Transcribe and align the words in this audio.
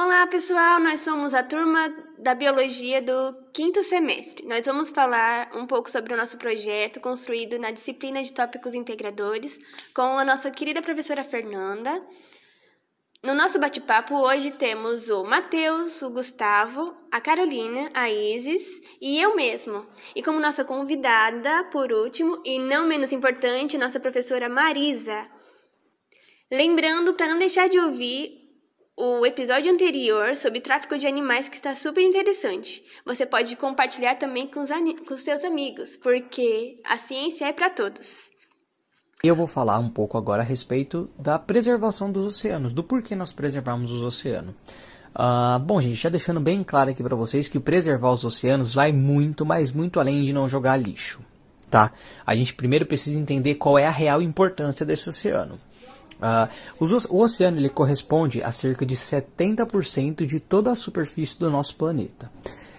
Olá, 0.00 0.28
pessoal! 0.28 0.78
Nós 0.78 1.00
somos 1.00 1.34
a 1.34 1.42
turma 1.42 1.92
da 2.16 2.32
Biologia 2.32 3.02
do 3.02 3.34
quinto 3.52 3.82
semestre. 3.82 4.46
Nós 4.46 4.64
vamos 4.64 4.90
falar 4.90 5.50
um 5.56 5.66
pouco 5.66 5.90
sobre 5.90 6.14
o 6.14 6.16
nosso 6.16 6.36
projeto 6.36 7.00
construído 7.00 7.58
na 7.58 7.72
disciplina 7.72 8.22
de 8.22 8.32
tópicos 8.32 8.74
integradores 8.74 9.58
com 9.92 10.16
a 10.16 10.24
nossa 10.24 10.52
querida 10.52 10.80
professora 10.80 11.24
Fernanda. 11.24 12.00
No 13.24 13.34
nosso 13.34 13.58
bate-papo 13.58 14.14
hoje 14.14 14.52
temos 14.52 15.10
o 15.10 15.24
Matheus, 15.24 16.00
o 16.00 16.10
Gustavo, 16.10 16.96
a 17.10 17.20
Carolina, 17.20 17.90
a 17.92 18.08
Isis 18.08 18.80
e 19.00 19.20
eu 19.20 19.34
mesmo. 19.34 19.84
E 20.14 20.22
como 20.22 20.38
nossa 20.38 20.64
convidada, 20.64 21.64
por 21.72 21.92
último, 21.92 22.40
e 22.44 22.60
não 22.60 22.86
menos 22.86 23.12
importante, 23.12 23.76
nossa 23.76 23.98
professora 23.98 24.48
Marisa. 24.48 25.28
Lembrando, 26.48 27.14
para 27.14 27.26
não 27.26 27.36
deixar 27.36 27.68
de 27.68 27.80
ouvir 27.80 28.37
o 28.98 29.24
episódio 29.24 29.72
anterior 29.72 30.34
sobre 30.34 30.60
tráfico 30.60 30.98
de 30.98 31.06
animais 31.06 31.48
que 31.48 31.54
está 31.54 31.72
super 31.72 32.02
interessante. 32.02 32.82
Você 33.06 33.24
pode 33.24 33.54
compartilhar 33.54 34.16
também 34.16 34.48
com 34.48 34.60
os, 34.60 34.70
com 35.06 35.14
os 35.14 35.20
seus 35.20 35.44
amigos, 35.44 35.96
porque 35.96 36.76
a 36.84 36.98
ciência 36.98 37.44
é 37.44 37.52
para 37.52 37.70
todos. 37.70 38.28
Eu 39.22 39.36
vou 39.36 39.46
falar 39.46 39.78
um 39.78 39.88
pouco 39.88 40.18
agora 40.18 40.42
a 40.42 40.44
respeito 40.44 41.08
da 41.16 41.38
preservação 41.38 42.10
dos 42.10 42.26
oceanos, 42.26 42.72
do 42.72 42.82
porquê 42.82 43.14
nós 43.14 43.32
preservamos 43.32 43.92
os 43.92 44.02
oceanos. 44.02 44.54
Uh, 45.14 45.58
bom, 45.60 45.80
gente, 45.80 45.96
já 45.96 46.08
deixando 46.08 46.40
bem 46.40 46.64
claro 46.64 46.90
aqui 46.90 47.02
para 47.02 47.14
vocês 47.14 47.48
que 47.48 47.60
preservar 47.60 48.10
os 48.10 48.24
oceanos 48.24 48.74
vai 48.74 48.90
muito, 48.90 49.46
mas 49.46 49.70
muito 49.70 50.00
além 50.00 50.24
de 50.24 50.32
não 50.32 50.48
jogar 50.48 50.76
lixo, 50.76 51.20
tá? 51.70 51.92
A 52.26 52.34
gente 52.34 52.54
primeiro 52.54 52.84
precisa 52.84 53.18
entender 53.18 53.54
qual 53.54 53.78
é 53.78 53.86
a 53.86 53.90
real 53.90 54.20
importância 54.20 54.84
desse 54.84 55.08
oceano. 55.08 55.56
Uh, 56.18 56.84
o, 57.10 57.22
oceano 57.22 57.58
ele 57.58 57.68
corresponde 57.68 58.42
a 58.42 58.52
cerca 58.52 58.84
de 58.84 58.94
70% 58.94 60.26
de 60.26 60.40
toda 60.40 60.72
a 60.72 60.76
superfície 60.76 61.38
do 61.38 61.50
nosso 61.50 61.76
planeta. 61.76 62.30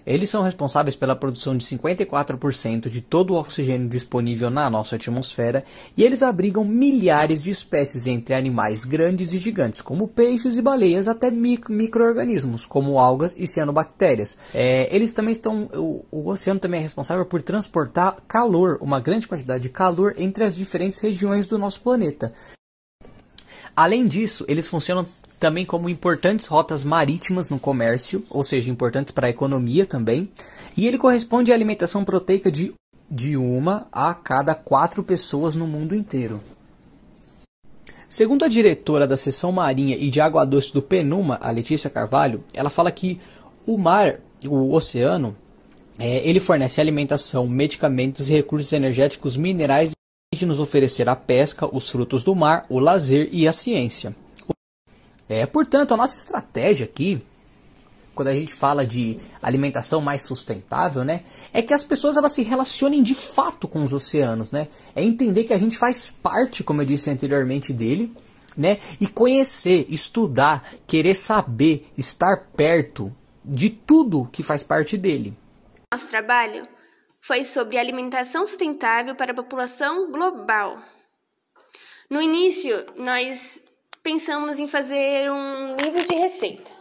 Eles 0.10 0.30
são 0.30 0.42
responsáveis 0.42 0.96
pela 0.96 1.16
produção 1.16 1.56
de 1.56 1.64
54% 1.64 2.90
de 2.90 3.00
todo 3.00 3.36
o 3.36 3.38
oxigênio 3.38 3.88
disponível 3.88 4.50
na 4.50 4.68
nossa 4.68 4.96
atmosfera 4.96 5.64
e 5.96 6.04
eles 6.04 6.24
abrigam 6.24 6.66
milhares 6.66 7.44
de 7.44 7.52
espécies 7.52 8.08
entre 8.08 8.34
animais 8.34 8.86
grandes 8.86 9.34
e 9.34 9.38
gigantes, 9.38 9.82
como 9.82 10.08
peixes 10.08 10.58
e 10.58 10.64
baleias, 10.64 11.08
até 11.08 11.30
micro-organismos, 11.30 12.66
como 12.66 12.98
algas 12.98 13.36
e 13.38 13.46
cianobactérias. 13.46 14.36
É, 14.52 14.94
eles 14.96 15.14
também 15.14 15.32
estão. 15.32 15.70
O, 15.74 16.04
o 16.10 16.30
oceano 16.32 16.60
também 16.60 16.80
é 16.80 16.84
responsável 16.84 17.26
por 17.26 17.44
transportar 17.44 18.18
calor, 18.28 18.80
uma 18.82 19.00
grande 19.00 19.28
quantidade 19.28 19.62
de 19.62 19.70
calor 19.70 20.16
entre 20.18 20.44
as 20.44 20.56
diferentes 20.56 21.00
regiões 21.00 21.46
do 21.46 21.60
nosso 21.60 21.82
planeta. 21.82 22.34
Além 23.80 24.08
disso, 24.08 24.44
eles 24.50 24.68
funcionam 24.68 25.08
também 25.40 25.66
como 25.66 25.88
importantes 25.88 26.48
rotas 26.48 26.84
marítimas 26.84 27.50
no 27.50 27.58
comércio, 27.58 28.26
ou 28.30 28.44
seja, 28.44 28.70
importantes 28.70 29.14
para 29.14 29.28
a 29.28 29.30
economia 29.30 29.86
também, 29.86 30.30
e 30.76 30.86
ele 30.86 30.98
corresponde 30.98 31.50
à 31.50 31.56
alimentação 31.56 32.04
proteica 32.04 32.52
de, 32.52 32.74
de 33.10 33.38
uma 33.38 33.88
a 33.90 34.14
cada 34.14 34.54
quatro 34.54 35.02
pessoas 35.02 35.56
no 35.56 35.66
mundo 35.66 35.96
inteiro. 35.96 36.42
Segundo 38.10 38.44
a 38.44 38.50
diretora 38.50 39.08
da 39.08 39.16
seção 39.16 39.50
marinha 39.50 39.96
e 39.96 40.10
de 40.10 40.20
água 40.20 40.46
doce 40.46 40.74
do 40.74 40.82
Penuma, 40.82 41.38
a 41.42 41.50
Letícia 41.50 41.90
Carvalho, 41.90 42.44
ela 42.54 42.70
fala 42.70 42.92
que 42.92 43.18
o 43.66 43.78
mar, 43.78 44.20
o 44.46 44.74
oceano, 44.74 45.34
é, 45.98 46.18
ele 46.28 46.42
fornece 46.42 46.82
alimentação, 46.82 47.48
medicamentos 47.48 48.30
e 48.30 48.34
recursos 48.34 48.74
energéticos 48.74 49.38
minerais 49.38 49.92
de 50.32 50.46
nos 50.46 50.60
oferecer 50.60 51.10
a 51.10 51.16
pesca, 51.16 51.68
os 51.76 51.90
frutos 51.90 52.24
do 52.24 52.36
mar, 52.36 52.64
o 52.70 52.78
lazer 52.78 53.30
e 53.32 53.48
a 53.48 53.54
ciência. 53.54 54.16
É, 55.28 55.44
portanto, 55.48 55.92
a 55.92 55.98
nossa 55.98 56.16
estratégia 56.16 56.86
aqui, 56.86 57.20
quando 58.14 58.28
a 58.28 58.34
gente 58.34 58.54
fala 58.54 58.86
de 58.86 59.20
alimentação 59.42 60.02
mais 60.02 60.22
sustentável, 60.22 61.04
né, 61.04 61.24
é 61.52 61.64
que 61.64 61.74
as 61.74 61.84
pessoas 61.84 62.16
elas 62.16 62.32
se 62.32 62.44
relacionem 62.44 63.02
de 63.02 63.16
fato 63.16 63.68
com 63.68 63.84
os 63.84 63.92
oceanos, 63.92 64.52
né? 64.52 64.68
É 64.96 65.04
entender 65.04 65.46
que 65.46 65.54
a 65.54 65.58
gente 65.58 65.76
faz 65.76 66.16
parte, 66.22 66.64
como 66.64 66.84
eu 66.84 66.86
disse 66.86 67.10
anteriormente, 67.10 67.74
dele, 67.74 68.16
né? 68.56 68.78
E 69.02 69.08
conhecer, 69.08 69.88
estudar, 69.90 70.64
querer 70.86 71.16
saber, 71.16 71.92
estar 71.98 72.50
perto 72.56 73.12
de 73.44 73.72
tudo 73.72 74.30
que 74.32 74.44
faz 74.44 74.64
parte 74.64 74.96
dele. 74.96 75.34
Nosso 75.92 76.08
trabalho 76.08 76.68
foi 77.30 77.44
sobre 77.44 77.78
alimentação 77.78 78.44
sustentável 78.44 79.14
para 79.14 79.34
a 79.34 79.36
população 79.36 80.12
global. 80.12 80.80
No 82.10 82.20
início, 82.20 82.84
nós 82.96 83.62
pensamos 84.02 84.58
em 84.58 84.68
fazer 84.68 85.32
um 85.32 85.76
livro 85.76 86.08
de 86.08 86.16
receita. 86.16 86.72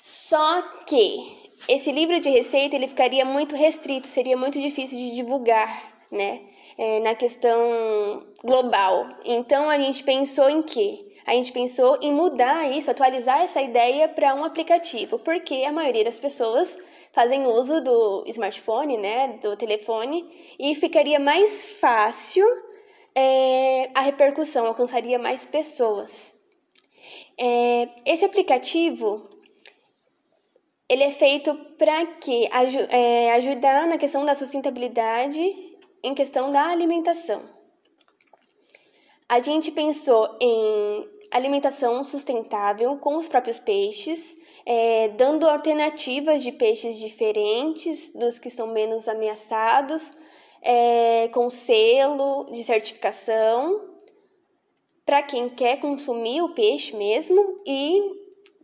Só 0.00 0.62
que 0.86 1.50
esse 1.68 1.92
livro 1.92 2.18
de 2.20 2.30
receita 2.30 2.74
ele 2.74 2.88
ficaria 2.88 3.22
muito 3.22 3.54
restrito, 3.54 4.06
seria 4.06 4.34
muito 4.34 4.58
difícil 4.58 4.96
de 4.96 5.16
divulgar, 5.16 5.68
né? 6.10 6.40
É, 6.78 7.00
na 7.00 7.14
questão 7.14 8.22
global. 8.42 9.10
Então 9.26 9.68
a 9.68 9.78
gente 9.78 10.04
pensou 10.04 10.48
em 10.48 10.62
quê? 10.62 11.04
A 11.26 11.32
gente 11.32 11.52
pensou 11.52 11.98
em 12.00 12.10
mudar 12.10 12.70
isso, 12.72 12.90
atualizar 12.90 13.42
essa 13.42 13.60
ideia 13.60 14.08
para 14.08 14.34
um 14.34 14.42
aplicativo, 14.42 15.18
porque 15.18 15.64
a 15.66 15.72
maioria 15.72 16.04
das 16.04 16.18
pessoas 16.18 16.74
fazem 17.18 17.48
uso 17.48 17.80
do 17.80 18.22
smartphone, 18.28 18.96
né, 18.96 19.38
do 19.42 19.56
telefone, 19.56 20.24
e 20.56 20.72
ficaria 20.76 21.18
mais 21.18 21.64
fácil 21.64 22.46
é, 23.12 23.90
a 23.92 24.02
repercussão 24.02 24.64
alcançaria 24.64 25.18
mais 25.18 25.44
pessoas. 25.44 26.36
É, 27.36 27.88
esse 28.06 28.24
aplicativo 28.24 29.28
ele 30.88 31.02
é 31.02 31.10
feito 31.10 31.52
para 31.76 32.06
que 32.06 32.48
é, 32.88 33.32
ajudar 33.32 33.88
na 33.88 33.98
questão 33.98 34.24
da 34.24 34.36
sustentabilidade 34.36 35.40
em 36.04 36.14
questão 36.14 36.52
da 36.52 36.66
alimentação. 36.66 37.42
A 39.28 39.40
gente 39.40 39.72
pensou 39.72 40.38
em 40.40 41.04
alimentação 41.32 42.04
sustentável 42.04 42.96
com 42.98 43.16
os 43.16 43.26
próprios 43.26 43.58
peixes, 43.58 44.37
é, 44.70 45.08
dando 45.08 45.48
alternativas 45.48 46.42
de 46.42 46.52
peixes 46.52 46.98
diferentes 46.98 48.12
dos 48.12 48.38
que 48.38 48.50
são 48.50 48.66
menos 48.66 49.08
ameaçados, 49.08 50.12
é, 50.60 51.30
com 51.32 51.48
selo 51.48 52.44
de 52.52 52.62
certificação 52.62 53.88
para 55.06 55.22
quem 55.22 55.48
quer 55.48 55.78
consumir 55.80 56.42
o 56.42 56.50
peixe 56.50 56.94
mesmo 56.94 57.62
e 57.66 58.12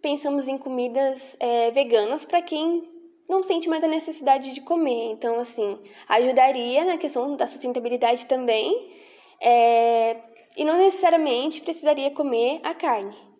pensamos 0.03 0.47
em 0.47 0.59
comidas 0.59 1.39
é, 1.41 1.71
veganas 1.71 2.27
para 2.27 2.43
quem 2.43 2.87
não 3.27 3.43
sente 3.43 3.67
mais 3.67 3.83
a 3.83 3.89
necessidade 3.89 4.53
de 4.53 4.61
comer. 4.61 5.11
Então, 5.11 5.41
assim, 5.41 5.79
ajudaria 6.07 6.85
na 6.85 6.99
questão 6.99 7.35
da 7.35 7.47
sustentabilidade 7.47 8.27
também 8.27 8.93
é, 9.41 10.19
e 10.55 10.67
não 10.67 10.77
necessariamente 10.77 11.63
precisaria 11.63 12.11
comer 12.11 12.61
a 12.63 12.75
carne. 12.75 13.34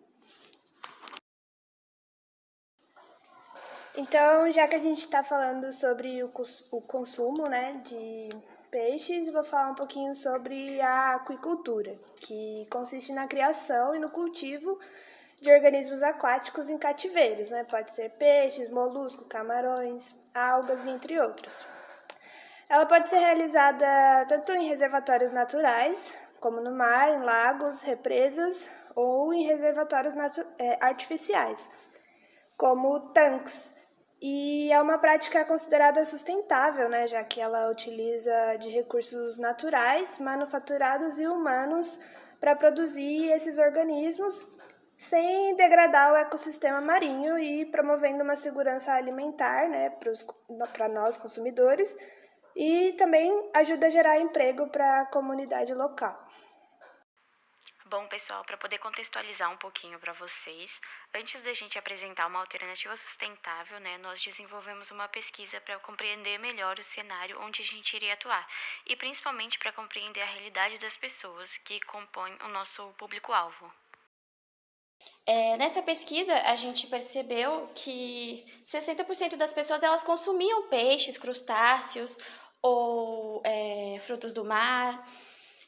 Então, 3.97 4.51
já 4.51 4.67
que 4.67 4.75
a 4.75 4.79
gente 4.79 4.99
está 4.99 5.23
falando 5.23 5.71
sobre 5.71 6.21
o, 6.21 6.31
o 6.71 6.81
consumo 6.81 7.47
né, 7.47 7.71
de 7.81 8.27
peixes, 8.69 9.31
vou 9.31 9.41
falar 9.41 9.71
um 9.71 9.75
pouquinho 9.75 10.13
sobre 10.13 10.81
a 10.81 11.15
aquicultura, 11.15 11.95
que 12.19 12.67
consiste 12.69 13.13
na 13.13 13.25
criação 13.25 13.95
e 13.95 13.99
no 13.99 14.09
cultivo 14.09 14.77
de 15.39 15.49
organismos 15.49 16.03
aquáticos 16.03 16.69
em 16.69 16.77
cativeiros, 16.77 17.49
né? 17.49 17.63
Pode 17.63 17.91
ser 17.91 18.09
peixes, 18.11 18.69
moluscos, 18.69 19.27
camarões, 19.27 20.13
algas, 20.33 20.85
entre 20.85 21.17
outros. 21.17 21.65
Ela 22.67 22.85
pode 22.85 23.09
ser 23.09 23.19
realizada 23.19 24.25
tanto 24.27 24.51
em 24.53 24.67
reservatórios 24.67 25.31
naturais, 25.31 26.17
como 26.41 26.59
no 26.59 26.71
mar, 26.71 27.11
em 27.11 27.23
lagos, 27.23 27.81
represas 27.81 28.69
ou 28.93 29.33
em 29.33 29.43
reservatórios 29.43 30.13
é, 30.59 30.83
artificiais, 30.83 31.69
como 32.57 32.99
tanques, 33.11 33.73
e 34.21 34.71
é 34.71 34.81
uma 34.81 34.97
prática 34.97 35.43
considerada 35.45 36.03
sustentável, 36.05 36.89
né, 36.89 37.05
já 37.07 37.23
que 37.23 37.41
ela 37.41 37.69
utiliza 37.69 38.55
de 38.57 38.69
recursos 38.69 39.37
naturais, 39.37 40.19
manufaturados 40.19 41.19
e 41.19 41.27
humanos 41.27 41.99
para 42.39 42.55
produzir 42.55 43.31
esses 43.31 43.57
organismos 43.57 44.45
sem 44.97 45.55
degradar 45.55 46.13
o 46.13 46.15
ecossistema 46.15 46.79
marinho 46.79 47.37
e 47.37 47.65
promovendo 47.65 48.23
uma 48.23 48.35
segurança 48.35 48.93
alimentar 48.93 49.67
né, 49.67 49.91
para 50.71 50.87
nós 50.87 51.17
consumidores 51.17 51.95
e 52.55 52.93
também 52.93 53.49
ajuda 53.53 53.87
a 53.87 53.89
gerar 53.89 54.19
emprego 54.19 54.67
para 54.67 55.01
a 55.01 55.05
comunidade 55.05 55.73
local. 55.73 56.17
Bom, 57.95 58.07
pessoal, 58.09 58.43
para 58.43 58.57
poder 58.57 58.77
contextualizar 58.79 59.49
um 59.49 59.55
pouquinho 59.55 59.97
para 59.99 60.11
vocês, 60.11 60.81
antes 61.13 61.41
da 61.41 61.53
gente 61.53 61.79
apresentar 61.79 62.27
uma 62.27 62.39
alternativa 62.39 62.97
sustentável, 62.97 63.79
né, 63.79 63.97
nós 63.99 64.21
desenvolvemos 64.21 64.91
uma 64.91 65.07
pesquisa 65.07 65.61
para 65.61 65.79
compreender 65.79 66.37
melhor 66.37 66.77
o 66.77 66.83
cenário 66.83 67.39
onde 67.41 67.61
a 67.61 67.65
gente 67.65 67.95
iria 67.95 68.11
atuar 68.11 68.45
e 68.85 68.97
principalmente 68.97 69.57
para 69.57 69.71
compreender 69.71 70.21
a 70.21 70.25
realidade 70.25 70.77
das 70.77 70.97
pessoas 70.97 71.55
que 71.59 71.79
compõem 71.85 72.37
o 72.43 72.49
nosso 72.49 72.85
público-alvo. 72.97 73.71
É, 75.25 75.55
nessa 75.55 75.81
pesquisa, 75.81 76.33
a 76.41 76.55
gente 76.57 76.87
percebeu 76.87 77.71
que 77.73 78.43
60% 78.65 79.37
das 79.37 79.53
pessoas 79.53 79.81
elas 79.83 80.03
consumiam 80.03 80.67
peixes, 80.67 81.17
crustáceos 81.17 82.17
ou 82.61 83.41
é, 83.45 83.97
frutos 84.01 84.33
do 84.33 84.43
mar. 84.43 85.01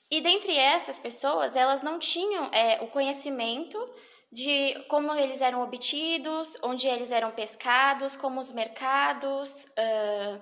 E 0.10 0.22
dentre 0.22 0.58
essas 0.58 0.98
pessoas, 0.98 1.56
elas 1.56 1.82
não 1.82 2.00
tinham 2.00 2.46
é, 2.54 2.82
o 2.82 2.88
conhecimento 2.88 3.78
de 4.32 4.74
como 4.88 5.14
eles 5.14 5.42
eram 5.42 5.62
obtidos, 5.62 6.56
onde 6.62 6.88
eles 6.88 7.12
eram 7.12 7.32
pescados, 7.32 8.16
como 8.16 8.40
os 8.40 8.52
mercados, 8.52 9.66
uh, 9.66 10.42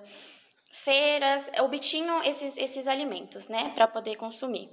feiras 0.72 1.50
obtinham 1.60 2.22
esses, 2.22 2.56
esses 2.56 2.86
alimentos, 2.86 3.48
né, 3.48 3.72
para 3.74 3.86
poder 3.86 4.16
consumir. 4.16 4.70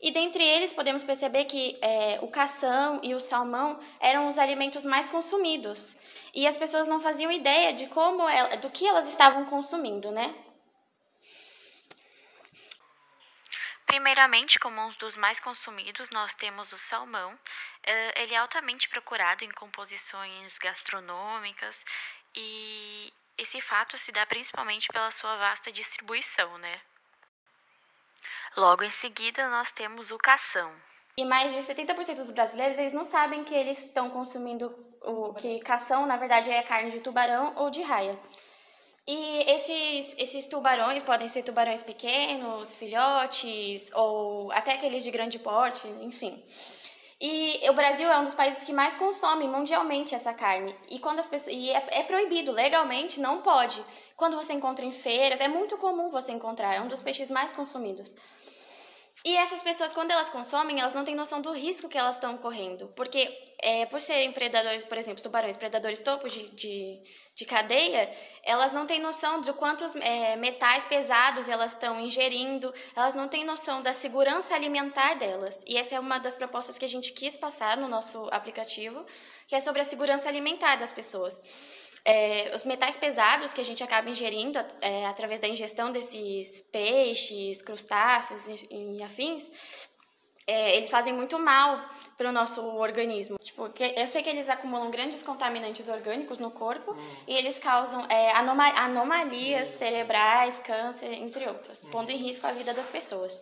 E 0.00 0.10
dentre 0.10 0.44
eles 0.44 0.72
podemos 0.72 1.02
perceber 1.02 1.44
que 1.44 1.78
é, 1.80 2.18
o 2.20 2.28
cação 2.28 3.00
e 3.02 3.14
o 3.14 3.20
salmão 3.20 3.78
eram 3.98 4.28
os 4.28 4.38
alimentos 4.38 4.84
mais 4.84 5.08
consumidos. 5.08 5.96
E 6.34 6.46
as 6.46 6.58
pessoas 6.58 6.86
não 6.86 7.00
faziam 7.00 7.32
ideia 7.32 7.72
de 7.72 7.86
como 7.86 8.28
ela, 8.28 8.56
do 8.58 8.68
que 8.68 8.86
elas 8.86 9.08
estavam 9.08 9.46
consumindo, 9.46 10.10
né? 10.10 10.34
Primeiramente, 13.94 14.58
como 14.58 14.80
um 14.80 14.88
dos 14.98 15.14
mais 15.14 15.38
consumidos, 15.38 16.10
nós 16.10 16.34
temos 16.34 16.72
o 16.72 16.76
salmão. 16.76 17.38
Ele 18.16 18.34
é 18.34 18.38
altamente 18.38 18.88
procurado 18.88 19.44
em 19.44 19.50
composições 19.52 20.58
gastronômicas 20.58 21.78
e 22.34 23.12
esse 23.38 23.60
fato 23.60 23.96
se 23.96 24.10
dá 24.10 24.26
principalmente 24.26 24.88
pela 24.88 25.12
sua 25.12 25.36
vasta 25.36 25.70
distribuição, 25.70 26.58
né? 26.58 26.80
Logo 28.56 28.82
em 28.82 28.90
seguida, 28.90 29.48
nós 29.48 29.70
temos 29.70 30.10
o 30.10 30.18
cação. 30.18 30.74
E 31.16 31.24
mais 31.24 31.54
de 31.54 31.60
70% 31.60 32.16
dos 32.16 32.32
brasileiros, 32.32 32.76
eles 32.76 32.92
não 32.92 33.04
sabem 33.04 33.44
que 33.44 33.54
eles 33.54 33.78
estão 33.78 34.10
consumindo 34.10 34.74
o 35.02 35.32
que 35.34 35.60
cação, 35.60 36.04
na 36.04 36.16
verdade, 36.16 36.50
é 36.50 36.64
carne 36.64 36.90
de 36.90 36.98
tubarão 36.98 37.54
ou 37.54 37.70
de 37.70 37.80
raia. 37.82 38.18
E 39.06 39.50
esses, 39.50 40.14
esses 40.18 40.46
tubarões 40.46 41.02
podem 41.02 41.28
ser 41.28 41.42
tubarões 41.42 41.82
pequenos, 41.82 42.74
filhotes, 42.74 43.90
ou 43.92 44.50
até 44.52 44.72
aqueles 44.72 45.04
de 45.04 45.10
grande 45.10 45.38
porte, 45.38 45.86
enfim. 46.00 46.42
E 47.20 47.60
o 47.68 47.74
Brasil 47.74 48.10
é 48.10 48.18
um 48.18 48.24
dos 48.24 48.34
países 48.34 48.64
que 48.64 48.72
mais 48.72 48.96
consome 48.96 49.46
mundialmente 49.46 50.14
essa 50.14 50.32
carne. 50.32 50.74
E 50.90 50.98
quando 50.98 51.18
as 51.18 51.28
pessoas 51.28 51.54
e 51.54 51.70
é, 51.70 51.86
é, 51.92 52.02
proibido 52.02 52.50
legalmente, 52.50 53.20
não 53.20 53.40
pode. 53.40 53.84
Quando 54.16 54.36
você 54.36 54.52
encontra 54.52 54.84
em 54.84 54.92
feiras, 54.92 55.40
é 55.40 55.48
muito 55.48 55.76
comum 55.76 56.10
você 56.10 56.32
encontrar, 56.32 56.74
é 56.74 56.80
um 56.80 56.88
dos 56.88 57.02
peixes 57.02 57.30
mais 57.30 57.52
consumidos. 57.52 58.14
E 59.26 59.34
essas 59.38 59.62
pessoas, 59.62 59.94
quando 59.94 60.10
elas 60.10 60.28
consomem, 60.28 60.80
elas 60.80 60.92
não 60.92 61.02
têm 61.02 61.14
noção 61.14 61.40
do 61.40 61.50
risco 61.50 61.88
que 61.88 61.96
elas 61.96 62.16
estão 62.16 62.36
correndo. 62.36 62.88
Porque, 62.88 63.26
é, 63.58 63.86
por 63.86 63.98
serem 63.98 64.30
predadores, 64.32 64.84
por 64.84 64.98
exemplo, 64.98 65.22
tubarões, 65.22 65.56
predadores 65.56 65.98
topos 66.00 66.30
de, 66.30 66.50
de, 66.50 67.00
de 67.34 67.44
cadeia, 67.46 68.12
elas 68.42 68.74
não 68.74 68.84
têm 68.84 69.00
noção 69.00 69.40
de 69.40 69.50
quantos 69.54 69.96
é, 69.96 70.36
metais 70.36 70.84
pesados 70.84 71.48
elas 71.48 71.72
estão 71.72 71.98
ingerindo, 71.98 72.70
elas 72.94 73.14
não 73.14 73.26
têm 73.26 73.46
noção 73.46 73.80
da 73.80 73.94
segurança 73.94 74.54
alimentar 74.54 75.14
delas. 75.14 75.58
E 75.66 75.78
essa 75.78 75.94
é 75.94 76.00
uma 76.00 76.18
das 76.18 76.36
propostas 76.36 76.76
que 76.76 76.84
a 76.84 76.88
gente 76.88 77.10
quis 77.12 77.34
passar 77.34 77.78
no 77.78 77.88
nosso 77.88 78.28
aplicativo, 78.30 79.06
que 79.46 79.54
é 79.54 79.60
sobre 79.60 79.80
a 79.80 79.84
segurança 79.84 80.28
alimentar 80.28 80.76
das 80.76 80.92
pessoas. 80.92 81.40
É, 82.06 82.52
os 82.54 82.64
metais 82.64 82.98
pesados 82.98 83.54
que 83.54 83.60
a 83.60 83.64
gente 83.64 83.82
acaba 83.82 84.10
ingerindo 84.10 84.58
é, 84.80 85.06
através 85.06 85.40
da 85.40 85.48
ingestão 85.48 85.90
desses 85.90 86.60
peixes, 86.70 87.62
crustáceos 87.62 88.46
e, 88.46 88.96
e 88.98 89.02
afins, 89.02 89.50
é, 90.46 90.76
eles 90.76 90.90
fazem 90.90 91.12
muito 91.12 91.38
mal 91.38 91.82
para 92.16 92.28
o 92.28 92.32
nosso 92.32 92.62
organismo. 92.76 93.38
Tipo, 93.38 93.70
eu 93.96 94.06
sei 94.06 94.22
que 94.22 94.28
eles 94.28 94.48
acumulam 94.48 94.90
grandes 94.90 95.22
contaminantes 95.22 95.88
orgânicos 95.88 96.38
no 96.38 96.50
corpo 96.50 96.92
hum. 96.92 97.16
e 97.26 97.34
eles 97.34 97.58
causam 97.58 98.04
é, 98.10 98.32
anoma 98.32 98.68
anomalias 98.76 99.68
cerebrais, 99.68 100.58
câncer, 100.58 101.12
entre 101.12 101.48
outras, 101.48 101.84
hum. 101.84 101.90
pondo 101.90 102.10
em 102.10 102.16
risco 102.16 102.46
a 102.46 102.52
vida 102.52 102.74
das 102.74 102.90
pessoas. 102.90 103.40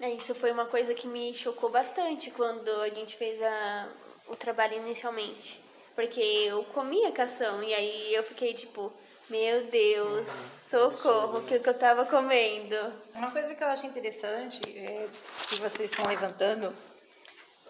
É, 0.00 0.10
isso 0.10 0.34
foi 0.34 0.50
uma 0.50 0.66
coisa 0.66 0.94
que 0.94 1.06
me 1.06 1.34
chocou 1.34 1.70
bastante 1.70 2.30
quando 2.30 2.68
a 2.80 2.88
gente 2.88 3.16
fez 3.16 3.40
a, 3.42 3.88
o 4.28 4.36
trabalho 4.36 4.74
inicialmente. 4.76 5.63
Porque 5.94 6.20
eu 6.20 6.64
comia 6.64 7.12
cação 7.12 7.62
e 7.62 7.72
aí 7.72 8.14
eu 8.14 8.22
fiquei 8.24 8.52
tipo, 8.52 8.92
meu 9.30 9.66
Deus, 9.66 10.28
uhum. 10.28 10.90
socorro, 10.90 11.38
o 11.38 11.44
que, 11.44 11.58
que 11.58 11.68
eu 11.68 11.78
tava 11.78 12.04
comendo. 12.04 12.76
Uma 13.14 13.30
coisa 13.30 13.54
que 13.54 13.62
eu 13.62 13.68
acho 13.68 13.86
interessante 13.86 14.60
é, 14.76 15.06
que 15.48 15.56
vocês 15.56 15.90
estão 15.90 16.06
levantando 16.06 16.74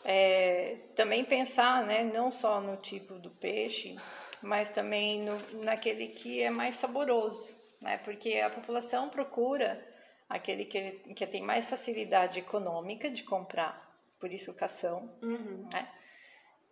é 0.05 0.77
também 0.95 1.25
pensar, 1.25 1.85
né, 1.85 2.03
não 2.03 2.31
só 2.31 2.61
no 2.61 2.77
tipo 2.77 3.15
do 3.15 3.31
peixe, 3.31 3.97
mas 4.43 4.71
também 4.71 5.23
no, 5.23 5.37
naquele 5.65 6.09
que 6.09 6.43
é 6.43 6.51
mais 6.51 6.77
saboroso, 6.77 7.55
né? 7.81 7.99
Porque 7.99 8.39
a 8.41 8.51
população 8.51 9.09
procura 9.09 9.83
aquele 10.29 10.67
que, 10.67 10.93
que 11.15 11.27
tem 11.27 11.43
mais 11.43 11.69
facilidade 11.69 12.39
econômica 12.39 13.11
de 13.11 13.23
comprar, 13.23 13.91
por 14.21 14.31
isso 14.31 14.53
cação, 14.55 15.11
uhum. 15.23 15.67
né? 15.73 15.89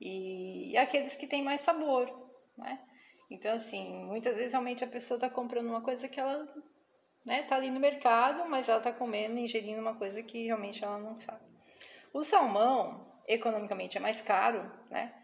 E, 0.04 0.76
aqueles 0.76 1.14
que 1.14 1.28
têm 1.28 1.44
mais 1.44 1.60
sabor, 1.60 2.10
né? 2.58 2.80
Então, 3.30 3.54
assim, 3.54 4.04
muitas 4.04 4.36
vezes 4.36 4.52
realmente 4.52 4.82
a 4.82 4.88
pessoa 4.88 5.16
está 5.16 5.30
comprando 5.30 5.68
uma 5.68 5.80
coisa 5.80 6.08
que 6.08 6.18
ela 6.18 6.46
né, 7.24 7.42
tá 7.44 7.54
ali 7.54 7.70
no 7.70 7.78
mercado, 7.78 8.48
mas 8.48 8.68
ela 8.68 8.78
está 8.78 8.92
comendo, 8.92 9.38
ingerindo 9.38 9.80
uma 9.80 9.94
coisa 9.94 10.22
que 10.22 10.46
realmente 10.46 10.84
ela 10.84 10.98
não 10.98 11.18
sabe. 11.20 11.44
O 12.12 12.24
salmão, 12.24 13.06
economicamente, 13.28 13.96
é 13.96 14.00
mais 14.00 14.20
caro, 14.20 14.70
né? 14.90 15.14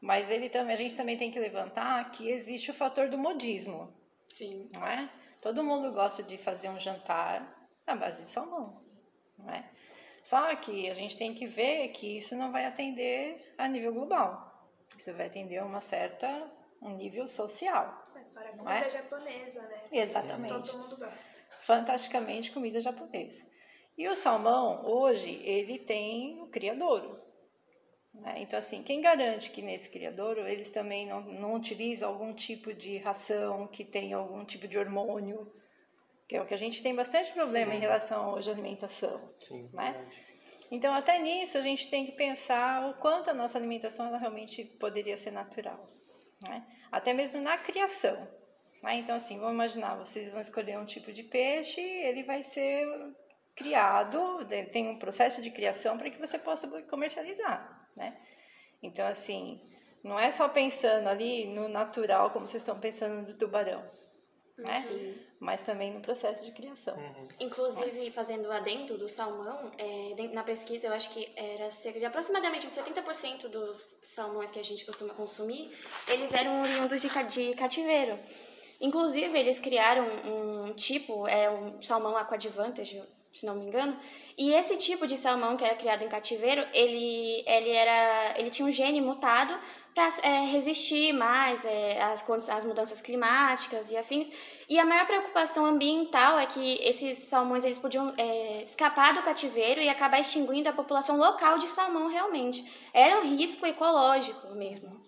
Mas 0.00 0.30
ele 0.30 0.50
também, 0.50 0.74
a 0.74 0.78
gente 0.78 0.96
também 0.96 1.16
tem 1.16 1.30
que 1.30 1.38
levantar 1.38 2.10
que 2.10 2.28
existe 2.28 2.70
o 2.70 2.74
fator 2.74 3.08
do 3.08 3.16
modismo. 3.16 3.94
Sim. 4.26 4.68
Não 4.72 4.86
é? 4.86 5.08
Todo 5.40 5.62
mundo 5.62 5.92
gosta 5.92 6.22
de 6.22 6.36
fazer 6.36 6.68
um 6.68 6.78
jantar 6.78 7.70
na 7.86 7.94
base 7.94 8.22
de 8.22 8.28
salmão, 8.28 8.64
não 9.38 9.48
é? 9.48 9.70
Só 10.24 10.56
que 10.56 10.88
a 10.88 10.94
gente 10.94 11.18
tem 11.18 11.34
que 11.34 11.46
ver 11.46 11.88
que 11.88 12.16
isso 12.16 12.34
não 12.34 12.50
vai 12.50 12.64
atender 12.64 13.54
a 13.58 13.68
nível 13.68 13.92
global. 13.92 14.72
Isso 14.96 15.12
vai 15.12 15.26
atender 15.26 15.58
a 15.58 15.66
uma 15.66 15.82
certa 15.82 16.50
um 16.80 16.96
nível 16.96 17.28
social. 17.28 18.02
É, 18.16 18.24
fora 18.32 18.52
comida 18.52 18.86
é? 18.86 18.88
japonesa, 18.88 19.62
né? 19.68 19.82
Exatamente. 19.92 20.48
Todo 20.48 20.78
mundo 20.78 20.96
gosta. 20.96 21.44
Fantasticamente 21.60 22.52
comida 22.52 22.80
japonesa. 22.80 23.44
E 23.98 24.08
o 24.08 24.16
salmão, 24.16 24.86
hoje, 24.86 25.42
ele 25.44 25.78
tem 25.78 26.40
o 26.40 26.46
criadouro. 26.46 27.20
Né? 28.14 28.36
Então, 28.38 28.58
assim, 28.58 28.82
quem 28.82 29.02
garante 29.02 29.50
que 29.50 29.60
nesse 29.60 29.90
criadouro 29.90 30.48
eles 30.48 30.70
também 30.70 31.06
não, 31.06 31.20
não 31.20 31.54
utilizam 31.54 32.08
algum 32.08 32.32
tipo 32.32 32.72
de 32.72 32.96
ração 32.96 33.66
que 33.66 33.84
tem 33.84 34.14
algum 34.14 34.42
tipo 34.42 34.66
de 34.66 34.78
hormônio 34.78 35.52
que 36.26 36.36
é 36.36 36.40
o 36.40 36.46
que 36.46 36.54
a 36.54 36.58
gente 36.58 36.82
tem 36.82 36.94
bastante 36.94 37.32
problema 37.32 37.72
Sim. 37.72 37.76
em 37.76 37.80
relação 37.80 38.32
hoje 38.32 38.48
à 38.48 38.52
alimentação. 38.52 39.34
Sim, 39.38 39.68
né? 39.72 39.92
Verdade. 39.92 40.24
Então, 40.70 40.94
até 40.94 41.18
nisso, 41.18 41.58
a 41.58 41.60
gente 41.60 41.88
tem 41.88 42.06
que 42.06 42.12
pensar 42.12 42.88
o 42.88 42.94
quanto 42.94 43.30
a 43.30 43.34
nossa 43.34 43.58
alimentação 43.58 44.10
realmente 44.18 44.64
poderia 44.64 45.16
ser 45.16 45.30
natural. 45.30 45.88
Né? 46.42 46.66
Até 46.90 47.12
mesmo 47.12 47.40
na 47.42 47.58
criação. 47.58 48.16
Né? 48.82 48.96
Então, 48.96 49.14
assim, 49.14 49.38
vamos 49.38 49.54
imaginar, 49.54 49.96
vocês 49.96 50.32
vão 50.32 50.40
escolher 50.40 50.78
um 50.78 50.86
tipo 50.86 51.12
de 51.12 51.22
peixe, 51.22 51.80
ele 51.80 52.22
vai 52.22 52.42
ser 52.42 52.86
criado, 53.54 54.44
tem 54.72 54.88
um 54.88 54.98
processo 54.98 55.40
de 55.40 55.50
criação 55.50 55.96
para 55.96 56.10
que 56.10 56.18
você 56.18 56.38
possa 56.38 56.66
comercializar. 56.84 57.88
Né? 57.94 58.16
Então, 58.82 59.06
assim, 59.06 59.60
não 60.02 60.18
é 60.18 60.30
só 60.30 60.48
pensando 60.48 61.08
ali 61.08 61.46
no 61.46 61.68
natural, 61.68 62.30
como 62.30 62.46
vocês 62.46 62.62
estão 62.62 62.80
pensando 62.80 63.26
do 63.26 63.38
tubarão 63.38 63.84
né? 64.56 64.76
Sim. 64.76 65.14
Mas 65.40 65.62
também 65.62 65.92
no 65.92 66.00
processo 66.00 66.44
de 66.44 66.52
criação. 66.52 66.96
Uhum. 66.96 67.28
Inclusive, 67.40 68.10
fazendo 68.10 68.50
adendo 68.50 68.96
do 68.96 69.08
salmão, 69.08 69.72
é, 69.76 70.28
na 70.32 70.42
pesquisa 70.42 70.86
eu 70.86 70.92
acho 70.92 71.10
que 71.10 71.28
era 71.36 71.70
cerca 71.70 71.98
de 71.98 72.04
aproximadamente 72.04 72.66
uns 72.66 72.74
70% 72.74 73.48
dos 73.48 73.98
salmões 74.02 74.50
que 74.50 74.58
a 74.58 74.64
gente 74.64 74.84
costuma 74.84 75.12
consumir, 75.12 75.70
eles 76.08 76.32
eram 76.32 76.62
oriundos 76.62 77.00
de, 77.00 77.08
de 77.30 77.54
cativeiro. 77.54 78.18
Inclusive, 78.80 79.38
eles 79.38 79.58
criaram 79.58 80.06
um 80.24 80.72
tipo, 80.74 81.26
é 81.28 81.48
um 81.50 81.80
salmão 81.80 82.16
aquadvantage, 82.16 83.00
se 83.34 83.44
não 83.44 83.56
me 83.56 83.66
engano, 83.66 83.96
e 84.38 84.52
esse 84.52 84.76
tipo 84.76 85.08
de 85.08 85.16
salmão 85.16 85.56
que 85.56 85.64
era 85.64 85.74
criado 85.74 86.02
em 86.04 86.08
cativeiro, 86.08 86.64
ele, 86.72 87.42
ele, 87.44 87.70
era, 87.70 88.38
ele 88.38 88.48
tinha 88.48 88.66
um 88.66 88.70
gene 88.70 89.00
mutado 89.00 89.58
para 89.92 90.08
é, 90.22 90.46
resistir 90.46 91.12
mais 91.12 91.64
é, 91.64 92.00
às, 92.00 92.24
às 92.48 92.64
mudanças 92.64 93.00
climáticas 93.00 93.90
e 93.90 93.96
afins. 93.96 94.28
E 94.68 94.78
a 94.78 94.84
maior 94.84 95.04
preocupação 95.06 95.66
ambiental 95.66 96.38
é 96.38 96.46
que 96.46 96.78
esses 96.80 97.18
salmões 97.18 97.64
eles 97.64 97.78
podiam 97.78 98.12
é, 98.16 98.62
escapar 98.62 99.14
do 99.14 99.22
cativeiro 99.22 99.80
e 99.80 99.88
acabar 99.88 100.20
extinguindo 100.20 100.68
a 100.68 100.72
população 100.72 101.16
local 101.16 101.58
de 101.58 101.66
salmão 101.66 102.06
realmente. 102.06 102.64
Era 102.92 103.18
um 103.18 103.36
risco 103.36 103.66
ecológico 103.66 104.54
mesmo. 104.54 105.00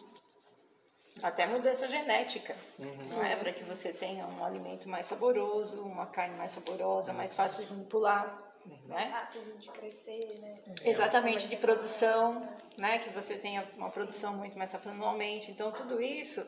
Até 1.22 1.46
mudança 1.46 1.88
genética, 1.88 2.54
uhum. 2.78 2.90
não 3.10 3.24
é? 3.24 3.34
Para 3.36 3.52
que 3.52 3.64
você 3.64 3.92
tenha 3.92 4.26
um 4.26 4.44
alimento 4.44 4.88
mais 4.88 5.06
saboroso, 5.06 5.82
uma 5.82 6.06
carne 6.06 6.36
mais 6.36 6.52
saborosa, 6.52 7.12
mais 7.12 7.34
fácil 7.34 7.64
de 7.64 7.72
manipular. 7.72 8.42
mais 8.86 9.08
rápido 9.08 9.58
de 9.58 9.68
crescer, 9.70 10.38
né? 10.40 10.54
Exatamente, 10.84 11.48
de 11.48 11.56
produção, 11.56 12.46
né? 12.76 12.98
Que 12.98 13.08
você 13.10 13.36
tenha 13.36 13.66
uma 13.76 13.90
produção 13.90 14.34
muito 14.34 14.58
mais 14.58 14.72
rápida 14.72 14.92
anualmente. 14.92 15.50
Então, 15.50 15.72
tudo 15.72 16.02
isso 16.02 16.44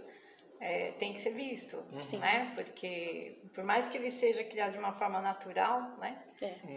é, 0.60 0.92
tem 0.92 1.12
que 1.12 1.20
ser 1.20 1.30
visto, 1.30 1.82
né? 2.18 2.52
Porque 2.54 3.40
por 3.54 3.64
mais 3.64 3.88
que 3.88 3.96
ele 3.96 4.10
seja 4.10 4.44
criado 4.44 4.72
de 4.72 4.78
uma 4.78 4.92
forma 4.92 5.20
natural, 5.20 5.96
né? 5.98 6.22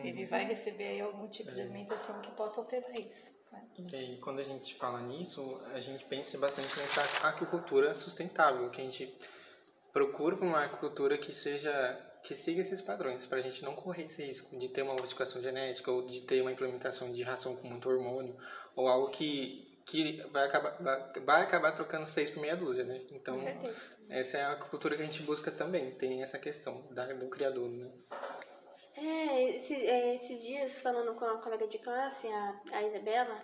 Ele 0.04 0.26
vai 0.26 0.46
receber 0.46 0.88
aí 0.88 1.02
algum 1.02 1.28
tipo 1.28 1.52
de 1.52 1.60
alimentação 1.60 2.22
que 2.22 2.32
possa 2.32 2.62
alterar 2.62 2.92
isso. 2.98 3.41
Né? 3.52 4.04
E 4.04 4.18
quando 4.18 4.40
a 4.40 4.44
gente 4.44 4.76
fala 4.76 5.02
nisso, 5.02 5.60
a 5.74 5.80
gente 5.80 6.06
pensa 6.06 6.38
bastante 6.38 6.68
nessa 6.78 7.28
aquicultura 7.28 7.94
sustentável, 7.96 8.70
que 8.70 8.80
a 8.82 8.84
gente 8.84 9.14
procura 9.92 10.36
uma 10.36 10.64
aquicultura 10.64 11.18
que 11.18 11.34
seja 11.34 12.08
que 12.24 12.36
siga 12.36 12.62
esses 12.62 12.82
padrões, 12.84 13.26
para 13.26 13.40
a 13.40 13.42
gente 13.42 13.64
não 13.64 13.74
correr 13.74 14.04
esse 14.04 14.24
risco 14.24 14.56
de 14.56 14.70
ter 14.70 14.84
uma 14.84 14.94
modificação 14.94 15.42
genética 15.42 15.92
ou 15.92 16.06
de 16.06 16.22
ter 16.22 16.40
uma 16.42 16.52
implementação 16.52 17.12
de 17.12 17.24
ração 17.24 17.56
com 17.56 17.68
muito 17.68 17.90
hormônio 17.90 18.38
ou 18.76 18.88
algo 18.88 19.10
que 19.10 19.68
que 19.88 20.22
vai 20.32 20.46
acabar 20.46 20.78
vai- 20.80 21.12
vai 21.26 21.42
acabar 21.42 21.72
trocando 21.72 22.06
seis 22.06 22.30
por 22.30 22.40
meia 22.40 22.56
dúzia, 22.56 22.84
né? 22.86 23.02
Então 23.12 23.36
essa 24.08 24.38
é 24.38 24.44
a 24.44 24.52
aquicultura 24.52 24.96
que 24.96 25.02
a 25.02 25.06
gente 25.06 25.24
busca 25.24 25.50
também, 25.52 25.90
tem 25.96 26.22
essa 26.22 26.38
questão 26.38 26.86
da, 26.92 27.12
do 27.14 27.28
criador, 27.28 27.68
né? 27.68 27.90
É, 28.96 29.56
esse- 29.56 29.74
é, 29.88 30.11
esses 30.32 30.44
dias, 30.46 30.76
falando 30.80 31.14
com 31.16 31.26
a 31.26 31.38
colega 31.38 31.68
de 31.68 31.78
classe, 31.78 32.28
a, 32.28 32.56
a 32.72 32.84
Isabela, 32.84 33.42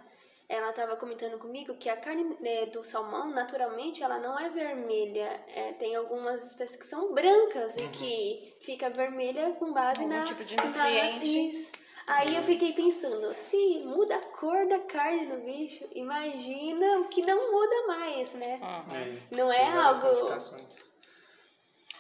ela 0.48 0.70
estava 0.70 0.96
comentando 0.96 1.38
comigo 1.38 1.76
que 1.76 1.90
a 1.90 1.98
carne 1.98 2.38
né, 2.40 2.66
do 2.68 2.84
salmão, 2.84 3.30
naturalmente, 3.30 4.02
ela 4.02 4.18
não 4.20 4.40
é 4.40 4.50
vermelha. 4.50 5.44
É, 5.54 5.74
tem 5.74 5.96
algumas 5.96 6.44
espécies 6.46 6.78
que 6.78 6.88
são 6.88 7.14
brancas 7.14 7.76
e 7.76 7.88
que 7.90 8.56
fica 8.62 8.90
vermelha 8.90 9.52
com 9.60 9.74
base 9.74 10.02
Algum 10.04 10.16
na... 10.16 10.24
tipo 10.24 10.44
de 10.46 10.56
na- 10.56 10.66
nutriente. 10.66 11.50
isso. 11.50 11.72
Aí 12.08 12.34
eu 12.38 12.42
fiquei 12.42 12.72
pensando, 12.72 13.34
se 13.34 13.80
muda 13.86 14.16
a 14.16 14.26
cor 14.38 14.66
da 14.70 14.80
carne 14.80 15.26
do 15.26 15.42
bicho, 15.44 15.84
imagina 15.94 17.02
o 17.02 17.10
que 17.10 17.22
não 17.22 17.52
muda 17.52 17.88
mais, 18.00 18.32
né? 18.34 18.62
É, 18.94 19.36
Não 19.36 19.52
é 19.52 19.58
tem 19.58 19.74
algo-. 19.74 20.30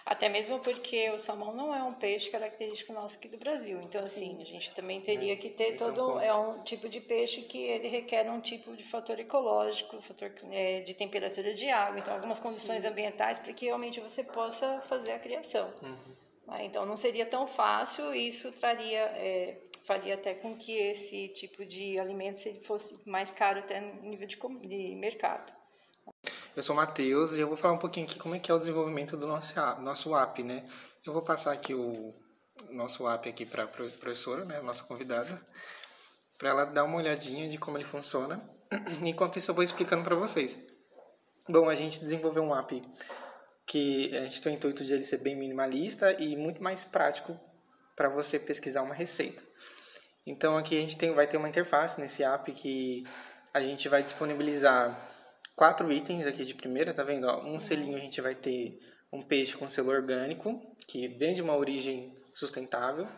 Até 0.09 0.29
mesmo 0.29 0.57
porque 0.59 1.09
o 1.09 1.19
salmão 1.19 1.53
não 1.53 1.75
é 1.75 1.83
um 1.83 1.93
peixe 1.93 2.29
característico 2.29 2.93
nosso 2.93 3.17
aqui 3.17 3.27
do 3.27 3.37
Brasil. 3.37 3.77
Então, 3.83 4.01
assim, 4.01 4.41
a 4.41 4.45
gente 4.45 4.73
também 4.73 5.01
teria 5.01 5.35
que 5.35 5.49
ter 5.49 5.73
Esse 5.73 5.83
é 5.83 5.87
um 5.87 5.93
todo. 5.93 6.19
É 6.21 6.33
um 6.33 6.63
tipo 6.63 6.87
de 6.87 7.01
peixe 7.01 7.41
que 7.41 7.57
ele 7.57 7.89
requer 7.89 8.31
um 8.31 8.39
tipo 8.39 8.73
de 8.73 8.85
fator 8.85 9.19
ecológico, 9.19 10.01
fator 10.01 10.31
é, 10.49 10.79
de 10.79 10.93
temperatura 10.93 11.53
de 11.53 11.69
água, 11.69 11.99
então 11.99 12.13
algumas 12.13 12.39
condições 12.39 12.85
ambientais 12.85 13.37
para 13.37 13.51
que 13.51 13.65
realmente 13.65 13.99
você 13.99 14.23
possa 14.23 14.79
fazer 14.87 15.11
a 15.11 15.19
criação. 15.19 15.73
Né? 15.81 16.63
Então, 16.63 16.85
não 16.85 16.95
seria 16.95 17.25
tão 17.25 17.45
fácil 17.45 18.13
isso 18.13 18.49
traria. 18.53 18.99
é, 18.99 19.57
faria 19.83 20.15
até 20.15 20.33
com 20.33 20.55
que 20.55 20.71
esse 20.71 21.29
tipo 21.29 21.65
de 21.65 21.99
alimento 21.99 22.37
fosse 22.61 22.97
mais 23.05 23.31
caro 23.31 23.59
até 23.59 23.79
no 23.81 24.03
nível 24.03 24.27
de, 24.27 24.37
de 24.37 24.95
mercado. 24.95 25.56
Eu 26.55 26.63
sou 26.63 26.73
o 26.73 26.77
Matheus 26.77 27.37
e 27.37 27.41
eu 27.41 27.47
vou 27.47 27.57
falar 27.57 27.73
um 27.73 27.79
pouquinho 27.79 28.05
aqui 28.05 28.17
como 28.17 28.35
é 28.35 28.39
que 28.39 28.51
é 28.51 28.53
o 28.53 28.59
desenvolvimento 28.59 29.15
do 29.15 29.27
nosso 29.27 29.53
nosso 29.81 30.15
app 30.15 30.41
né? 30.43 30.67
Eu 31.05 31.13
vou 31.13 31.21
passar 31.21 31.51
aqui 31.53 31.73
o 31.73 32.13
nosso 32.71 33.07
app 33.07 33.29
aqui 33.29 33.45
para 33.45 33.63
a 33.63 33.67
professora, 33.67 34.43
né, 34.45 34.59
nossa 34.61 34.83
convidada, 34.83 35.41
para 36.37 36.49
ela 36.49 36.65
dar 36.65 36.83
uma 36.83 36.97
olhadinha 36.97 37.47
de 37.47 37.57
como 37.57 37.77
ele 37.77 37.85
funciona. 37.85 38.41
Enquanto 39.03 39.37
isso 39.37 39.51
eu 39.51 39.55
vou 39.55 39.63
explicando 39.63 40.03
para 40.03 40.15
vocês. 40.15 40.57
Bom, 41.47 41.69
a 41.69 41.75
gente 41.75 41.99
desenvolveu 41.99 42.43
um 42.43 42.53
app 42.53 42.81
que 43.65 44.15
a 44.15 44.25
gente 44.25 44.41
tem 44.41 44.53
o 44.53 44.55
intuito 44.55 44.83
de 44.83 44.93
ele 44.93 45.03
ser 45.03 45.17
bem 45.17 45.35
minimalista 45.35 46.11
e 46.21 46.35
muito 46.35 46.61
mais 46.61 46.83
prático 46.83 47.39
para 47.95 48.09
você 48.09 48.39
pesquisar 48.39 48.81
uma 48.81 48.93
receita. 48.95 49.43
Então 50.25 50.57
aqui 50.57 50.77
a 50.77 50.81
gente 50.81 50.97
tem, 50.97 51.13
vai 51.13 51.25
ter 51.27 51.37
uma 51.37 51.47
interface 51.47 51.99
nesse 51.99 52.23
app 52.23 52.51
que 52.51 53.05
a 53.53 53.61
gente 53.61 53.87
vai 53.87 54.03
disponibilizar 54.03 55.16
quatro 55.57 55.91
itens 55.91 56.27
aqui 56.27 56.45
de 56.45 56.53
primeira, 56.53 56.93
tá 56.93 57.03
vendo? 57.03 57.25
ó? 57.25 57.43
Um 57.43 57.59
selinho 57.59 57.97
a 57.97 57.99
gente 57.99 58.21
vai 58.21 58.35
ter 58.35 58.77
um 59.11 59.23
peixe 59.23 59.57
com 59.57 59.67
selo 59.67 59.89
orgânico, 59.89 60.61
que 60.87 61.07
vem 61.07 61.33
de 61.33 61.41
uma 61.41 61.57
origem 61.57 62.13
sustentável. 62.31 63.09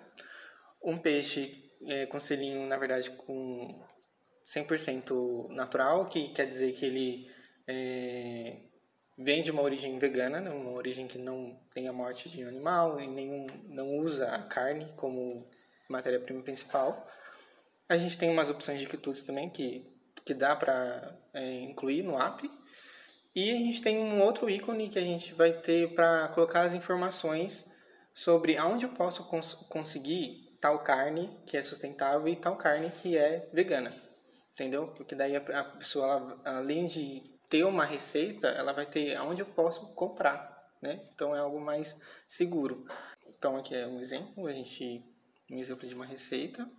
Um 0.81 0.97
peixe 0.97 1.69
é, 1.85 2.05
com 2.05 2.17
selinho, 2.17 2.65
na 2.65 2.77
verdade, 2.77 3.11
com 3.11 3.85
100% 4.47 5.49
natural, 5.49 6.07
que 6.07 6.29
quer 6.29 6.45
dizer 6.45 6.71
que 6.71 6.85
ele 6.85 7.29
é, 7.67 8.55
vem 9.17 9.41
de 9.41 9.51
uma 9.51 9.61
origem 9.61 9.99
vegana, 9.99 10.39
né? 10.39 10.49
uma 10.49 10.71
origem 10.71 11.07
que 11.07 11.17
não 11.17 11.59
tem 11.73 11.89
a 11.89 11.93
morte 11.93 12.29
de 12.29 12.41
animal, 12.43 13.01
e 13.01 13.07
nenhum, 13.07 13.45
não 13.67 13.97
usa 13.97 14.29
a 14.29 14.43
carne 14.43 14.91
como 14.95 15.45
matéria-prima 15.89 16.41
principal. 16.41 17.05
A 17.89 17.97
gente 17.97 18.17
tem 18.17 18.29
umas 18.29 18.49
opções 18.49 18.79
de 18.79 18.85
quitutes 18.85 19.23
também 19.23 19.49
que, 19.49 19.85
que 20.29 20.33
dá 20.35 20.55
para 20.55 21.17
incluir 21.63 22.03
no 22.03 22.15
app. 22.15 22.47
E 23.35 23.49
a 23.49 23.55
gente 23.55 23.81
tem 23.81 23.97
um 23.97 24.21
outro 24.21 24.47
ícone 24.47 24.87
que 24.87 24.99
a 24.99 25.01
gente 25.01 25.33
vai 25.33 25.51
ter 25.53 25.95
para 25.95 26.27
colocar 26.27 26.61
as 26.61 26.75
informações 26.75 27.67
sobre 28.13 28.55
aonde 28.55 28.85
eu 28.85 28.91
posso 28.91 29.23
cons 29.23 29.55
conseguir 29.69 30.55
tal 30.61 30.83
carne 30.83 31.35
que 31.47 31.57
é 31.57 31.63
sustentável 31.63 32.27
e 32.27 32.35
tal 32.35 32.55
carne 32.57 32.91
que 32.91 33.17
é 33.17 33.49
vegana. 33.51 33.91
Entendeu? 34.53 34.89
Porque 34.89 35.15
daí 35.15 35.35
a, 35.35 35.39
a 35.39 35.63
pessoa, 35.63 36.05
ela, 36.05 36.41
além 36.59 36.85
de 36.85 37.23
ter 37.49 37.63
uma 37.63 37.85
receita, 37.85 38.49
ela 38.49 38.71
vai 38.71 38.85
ter 38.85 39.15
aonde 39.15 39.41
eu 39.41 39.47
posso 39.47 39.87
comprar, 39.95 40.63
né? 40.79 41.09
Então 41.11 41.35
é 41.35 41.39
algo 41.39 41.59
mais 41.59 41.99
seguro. 42.27 42.85
Então 43.35 43.57
aqui 43.57 43.73
é 43.73 43.87
um 43.87 43.99
exemplo, 43.99 44.45
a 44.45 44.51
gente 44.51 45.03
um 45.49 45.57
exemplo 45.57 45.87
de 45.87 45.95
uma 45.95 46.05
receita. 46.05 46.69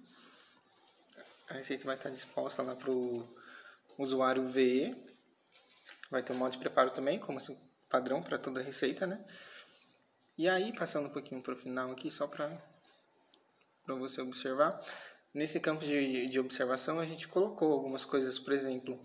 A 1.51 1.55
receita 1.55 1.85
vai 1.85 1.97
estar 1.97 2.11
disposta 2.11 2.63
lá 2.63 2.77
para 2.77 2.91
o 2.91 3.29
usuário 3.99 4.49
ver. 4.49 4.97
Vai 6.09 6.23
ter 6.23 6.33
um 6.33 6.37
modo 6.37 6.53
de 6.53 6.59
preparo 6.59 6.91
também, 6.91 7.19
como 7.19 7.39
padrão 7.89 8.23
para 8.23 8.39
toda 8.39 8.63
receita, 8.63 9.05
né? 9.05 9.23
E 10.39 10.49
aí, 10.49 10.73
passando 10.73 11.07
um 11.07 11.13
pouquinho 11.13 11.43
para 11.43 11.53
o 11.53 11.57
final 11.57 11.91
aqui, 11.91 12.09
só 12.09 12.29
para 12.29 12.57
você 13.89 14.23
observar. 14.23 14.81
Nesse 15.35 15.59
campo 15.59 15.85
de, 15.85 16.27
de 16.27 16.39
observação, 16.39 17.01
a 17.01 17.05
gente 17.05 17.27
colocou 17.27 17.73
algumas 17.73 18.05
coisas, 18.05 18.39
por 18.39 18.53
exemplo, 18.53 19.01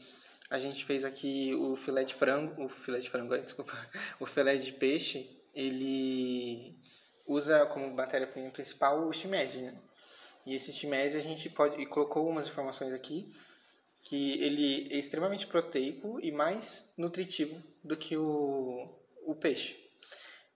a 0.49 0.59
gente 0.59 0.85
fez 0.85 1.03
aqui 1.03 1.53
o 1.55 1.75
filé 1.75 2.03
de 2.03 2.13
frango, 2.13 2.63
o 2.63 2.69
filé 2.69 2.99
de 2.99 3.09
frango, 3.09 3.35
desculpa, 3.37 3.73
o 4.19 4.25
filé 4.25 4.55
de 4.55 4.71
peixe, 4.73 5.43
ele 5.53 6.79
usa 7.25 7.65
como 7.65 7.91
matéria-prima 7.91 8.51
principal 8.51 9.07
o 9.07 9.11
shimeji, 9.11 9.61
né? 9.61 9.81
E 10.45 10.55
esse 10.55 10.71
shimeji 10.71 11.17
a 11.17 11.21
gente 11.21 11.49
pode 11.49 11.81
e 11.81 11.85
colocou 11.85 12.21
algumas 12.21 12.47
informações 12.47 12.93
aqui 12.93 13.31
que 14.03 14.39
ele 14.43 14.87
é 14.91 14.97
extremamente 14.97 15.47
proteico 15.47 16.19
e 16.21 16.31
mais 16.31 16.93
nutritivo 16.95 17.61
do 17.83 17.97
que 17.97 18.15
o, 18.15 18.87
o 19.25 19.35
peixe. 19.35 19.83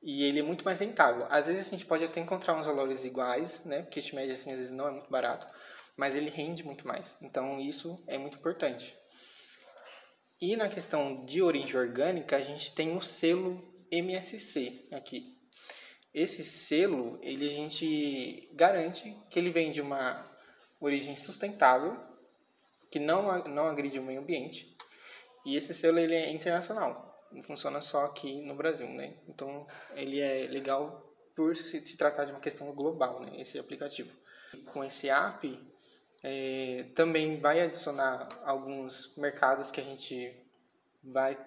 E 0.01 0.23
ele 0.23 0.39
é 0.39 0.43
muito 0.43 0.63
mais 0.63 0.79
rentável. 0.79 1.25
Às 1.29 1.47
vezes 1.47 1.67
a 1.67 1.69
gente 1.71 1.85
pode 1.85 2.03
até 2.03 2.19
encontrar 2.19 2.55
uns 2.55 2.67
valores 2.67 3.03
iguais, 3.03 3.65
né? 3.65 3.81
Porque 3.81 4.01
shimeji 4.01 4.31
assim 4.33 4.51
às 4.51 4.59
vezes 4.59 4.71
não 4.71 4.87
é 4.87 4.91
muito 4.91 5.09
barato, 5.09 5.47
mas 5.97 6.15
ele 6.15 6.29
rende 6.29 6.63
muito 6.63 6.87
mais. 6.87 7.17
Então 7.21 7.59
isso 7.59 8.01
é 8.05 8.17
muito 8.17 8.37
importante. 8.37 8.95
E 10.39 10.55
na 10.55 10.69
questão 10.69 11.25
de 11.25 11.41
origem 11.41 11.75
orgânica, 11.75 12.37
a 12.37 12.39
gente 12.39 12.71
tem 12.71 12.95
o 12.95 13.01
selo 13.01 13.61
MSC 13.91 14.87
aqui. 14.91 15.38
Esse 16.13 16.43
selo, 16.43 17.19
ele 17.21 17.47
a 17.47 17.51
gente 17.51 18.49
garante 18.53 19.15
que 19.29 19.37
ele 19.37 19.51
vem 19.51 19.71
de 19.71 19.81
uma 19.81 20.25
origem 20.79 21.15
sustentável, 21.15 21.95
que 22.89 22.99
não, 22.99 23.43
não 23.43 23.67
agride 23.67 23.99
o 23.99 24.03
meio 24.03 24.21
ambiente. 24.21 24.75
E 25.45 25.55
esse 25.55 25.73
selo 25.73 25.99
ele 25.99 26.15
é 26.15 26.31
internacional, 26.31 27.27
não 27.31 27.43
funciona 27.43 27.81
só 27.81 28.05
aqui 28.05 28.41
no 28.41 28.55
Brasil, 28.55 28.87
né? 28.87 29.17
Então 29.27 29.67
ele 29.95 30.19
é 30.19 30.47
legal 30.47 31.05
por 31.35 31.55
se, 31.55 31.79
tratar 31.95 32.25
de 32.25 32.31
uma 32.31 32.39
questão 32.39 32.71
global, 32.73 33.21
né? 33.21 33.31
Esse 33.39 33.59
aplicativo. 33.59 34.11
Com 34.73 34.83
esse 34.83 35.09
app, 35.09 35.59
é, 36.23 36.85
também 36.95 37.39
vai 37.39 37.61
adicionar 37.61 38.27
alguns 38.43 39.15
mercados 39.15 39.69
que 39.69 39.79
a 39.79 39.83
gente 39.83 40.35
vai, 41.03 41.37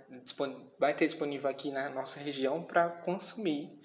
vai 0.79 0.95
ter 0.95 1.07
disponível 1.07 1.51
aqui 1.51 1.71
na 1.71 1.91
nossa 1.91 2.21
região 2.21 2.63
para 2.63 2.89
consumir 2.89 3.79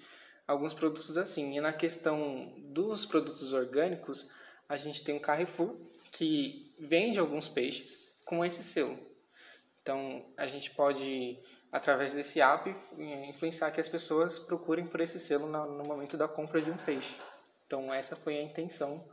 alguns 0.48 0.72
produtos 0.72 1.18
assim. 1.18 1.54
E 1.54 1.60
na 1.60 1.72
questão 1.72 2.52
dos 2.56 3.04
produtos 3.04 3.52
orgânicos, 3.52 4.26
a 4.66 4.76
gente 4.76 5.04
tem 5.04 5.16
o 5.16 5.20
Carrefour, 5.20 5.76
que 6.10 6.74
vende 6.80 7.18
alguns 7.18 7.48
peixes 7.48 8.14
com 8.24 8.44
esse 8.44 8.62
selo. 8.62 8.98
Então, 9.82 10.24
a 10.36 10.46
gente 10.46 10.70
pode, 10.70 11.38
através 11.70 12.12
desse 12.12 12.40
app, 12.40 12.74
influenciar 13.28 13.70
que 13.70 13.80
as 13.80 13.88
pessoas 13.88 14.38
procurem 14.38 14.86
por 14.86 15.00
esse 15.00 15.18
selo 15.18 15.46
no 15.46 15.84
momento 15.84 16.16
da 16.16 16.26
compra 16.26 16.60
de 16.60 16.70
um 16.70 16.76
peixe. 16.78 17.16
Então, 17.66 17.92
essa 17.92 18.16
foi 18.16 18.38
a 18.38 18.42
intenção 18.42 19.06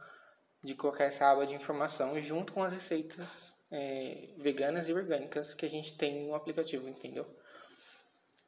de 0.63 0.73
colocar 0.73 1.03
essa 1.03 1.29
aba 1.29 1.45
de 1.45 1.53
informação 1.53 2.19
junto 2.19 2.51
com 2.51 2.63
as 2.63 2.73
receitas 2.73 3.53
eh, 3.71 4.29
veganas 4.37 4.89
e 4.89 4.93
orgânicas 4.93 5.53
que 5.53 5.65
a 5.65 5.69
gente 5.69 5.95
tem 5.97 6.27
no 6.27 6.33
aplicativo, 6.33 6.89
entendeu? 6.89 7.25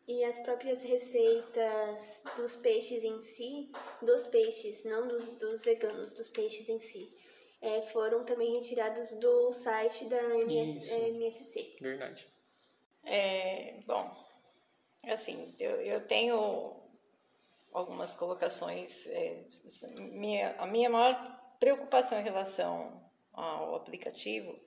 E 0.07 0.23
as 0.23 0.39
próprias 0.39 0.83
receitas 0.83 2.23
dos 2.37 2.55
peixes 2.55 3.03
em 3.03 3.19
si, 3.21 3.69
dos 4.01 4.27
peixes, 4.27 4.85
não 4.85 5.07
dos, 5.07 5.27
dos 5.37 5.61
veganos, 5.61 6.13
dos 6.13 6.29
peixes 6.29 6.69
em 6.69 6.79
si. 6.79 7.13
é, 7.61 7.81
foram 7.81 8.23
também 8.23 8.53
retirados 8.53 9.11
do 9.19 9.51
site 9.51 10.05
da 10.05 10.21
MS, 10.39 10.93
MSC. 10.93 11.75
Verdade. 11.81 12.27
É, 13.03 13.79
bom, 13.85 14.15
assim, 15.03 15.55
eu, 15.59 15.81
eu 15.81 16.05
tenho 16.05 16.75
algumas 17.71 18.13
colocações. 18.13 19.07
É, 19.07 19.43
minha, 20.11 20.55
a 20.57 20.65
minha 20.67 20.89
maior 20.89 21.57
preocupação 21.59 22.19
em 22.19 22.23
relação 22.23 23.03
ao 23.33 23.75
aplicativo 23.75 24.59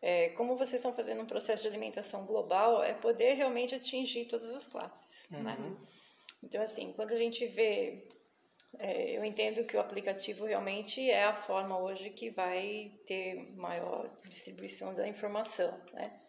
é, 0.00 0.28
como 0.30 0.56
vocês 0.56 0.74
estão 0.74 0.94
fazendo 0.94 1.22
um 1.22 1.26
processo 1.26 1.62
de 1.62 1.68
alimentação 1.68 2.24
global, 2.24 2.82
é 2.82 2.94
poder 2.94 3.34
realmente 3.34 3.74
atingir 3.74 4.26
todas 4.26 4.52
as 4.52 4.66
classes, 4.66 5.28
né? 5.30 5.38
uhum. 5.38 5.44
né? 5.44 5.76
Então, 6.42 6.62
assim, 6.62 6.92
quando 6.92 7.12
a 7.12 7.18
gente 7.18 7.46
vê, 7.46 8.06
é, 8.78 9.16
eu 9.16 9.24
entendo 9.24 9.64
que 9.64 9.76
o 9.76 9.80
aplicativo 9.80 10.44
realmente 10.44 11.10
é 11.10 11.24
a 11.24 11.34
forma 11.34 11.78
hoje 11.78 12.10
que 12.10 12.30
vai 12.30 12.92
ter 13.06 13.52
maior 13.56 14.08
distribuição 14.28 14.94
da 14.94 15.08
informação, 15.08 15.80
né? 15.92 16.20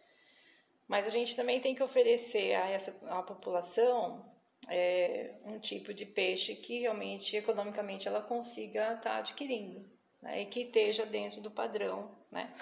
Mas 0.88 1.06
a 1.06 1.10
gente 1.10 1.36
também 1.36 1.60
tem 1.60 1.72
que 1.72 1.82
oferecer 1.84 2.54
a 2.54 2.68
essa 2.68 2.92
a 3.06 3.22
população 3.22 4.28
é, 4.68 5.36
um 5.44 5.60
tipo 5.60 5.94
de 5.94 6.04
peixe 6.04 6.56
que 6.56 6.80
realmente 6.80 7.36
economicamente 7.36 8.08
ela 8.08 8.20
consiga 8.20 8.94
estar 8.94 8.98
tá 8.98 9.16
adquirindo, 9.18 9.84
né? 10.20 10.42
E 10.42 10.46
que 10.46 10.62
esteja 10.62 11.06
dentro 11.06 11.40
do 11.40 11.50
padrão, 11.52 12.18
né? 12.32 12.52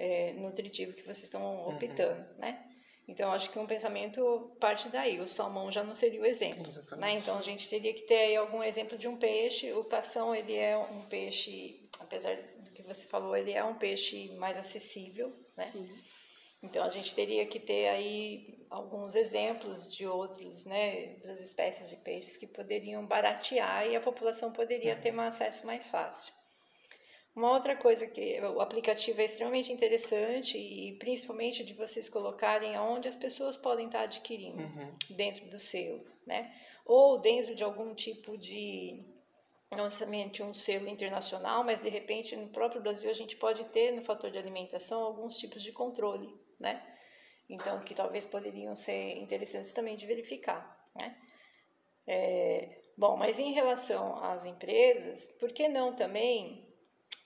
É, 0.00 0.32
nutritivo 0.32 0.94
que 0.94 1.02
vocês 1.02 1.24
estão 1.24 1.42
uhum. 1.42 1.74
optando, 1.74 2.20
uhum. 2.20 2.38
né? 2.38 2.64
Então, 3.06 3.32
acho 3.32 3.50
que 3.50 3.58
um 3.58 3.66
pensamento 3.66 4.56
parte 4.58 4.88
daí. 4.88 5.20
O 5.20 5.26
salmão 5.26 5.70
já 5.70 5.82
não 5.82 5.94
seria 5.94 6.20
o 6.20 6.24
exemplo, 6.24 6.64
né? 6.96 7.12
Então, 7.12 7.38
a 7.38 7.42
gente 7.42 7.68
teria 7.68 7.92
que 7.92 8.02
ter 8.02 8.14
aí 8.14 8.36
algum 8.36 8.62
exemplo 8.62 8.96
de 8.96 9.08
um 9.08 9.16
peixe. 9.16 9.72
O 9.72 9.84
cação, 9.84 10.34
ele 10.34 10.54
é 10.54 10.76
um 10.78 11.02
peixe, 11.02 11.88
apesar 11.98 12.36
do 12.36 12.70
que 12.70 12.82
você 12.82 13.06
falou, 13.06 13.36
ele 13.36 13.52
é 13.52 13.64
um 13.64 13.74
peixe 13.74 14.30
mais 14.38 14.56
acessível, 14.56 15.34
né? 15.56 15.66
Sim. 15.66 15.90
Então, 16.62 16.84
a 16.84 16.88
gente 16.88 17.12
teria 17.14 17.44
que 17.46 17.58
ter 17.58 17.88
aí 17.88 18.64
alguns 18.70 19.14
exemplos 19.14 19.92
de 19.92 20.06
outros, 20.06 20.64
né, 20.64 21.16
das 21.24 21.40
espécies 21.40 21.88
de 21.88 21.96
peixes 21.96 22.36
que 22.36 22.46
poderiam 22.46 23.04
baratear 23.04 23.86
e 23.88 23.96
a 23.96 24.00
população 24.00 24.52
poderia 24.52 24.94
uhum. 24.94 25.00
ter 25.00 25.12
um 25.12 25.20
acesso 25.20 25.66
mais 25.66 25.90
fácil. 25.90 26.32
Uma 27.34 27.52
outra 27.52 27.76
coisa 27.76 28.06
que 28.06 28.40
o 28.40 28.60
aplicativo 28.60 29.20
é 29.20 29.24
extremamente 29.24 29.72
interessante 29.72 30.58
e 30.58 30.96
principalmente 30.98 31.64
de 31.64 31.72
vocês 31.74 32.08
colocarem 32.08 32.74
aonde 32.74 33.08
as 33.08 33.14
pessoas 33.14 33.56
podem 33.56 33.86
estar 33.86 34.02
adquirindo 34.02 34.62
uhum. 34.62 34.94
dentro 35.10 35.46
do 35.46 35.58
selo, 35.58 36.04
né? 36.26 36.52
Ou 36.84 37.18
dentro 37.18 37.54
de 37.54 37.62
algum 37.62 37.94
tipo 37.94 38.36
de 38.36 38.98
não 39.70 39.84
necessariamente 39.84 40.42
um 40.42 40.52
selo 40.52 40.88
internacional, 40.88 41.62
mas 41.62 41.80
de 41.80 41.88
repente 41.88 42.34
no 42.34 42.48
próprio 42.48 42.82
Brasil 42.82 43.08
a 43.08 43.14
gente 43.14 43.36
pode 43.36 43.64
ter 43.66 43.92
no 43.92 44.02
fator 44.02 44.28
de 44.28 44.38
alimentação 44.38 45.00
alguns 45.00 45.38
tipos 45.38 45.62
de 45.62 45.70
controle, 45.70 46.28
né? 46.58 46.84
Então 47.48 47.80
que 47.84 47.94
talvez 47.94 48.26
poderiam 48.26 48.74
ser 48.74 49.18
interessantes 49.18 49.72
também 49.72 49.94
de 49.94 50.04
verificar, 50.04 50.90
né? 50.96 51.16
É, 52.08 52.80
bom, 52.98 53.16
mas 53.16 53.38
em 53.38 53.52
relação 53.52 54.16
às 54.24 54.44
empresas, 54.44 55.28
por 55.38 55.52
que 55.52 55.68
não 55.68 55.94
também 55.94 56.69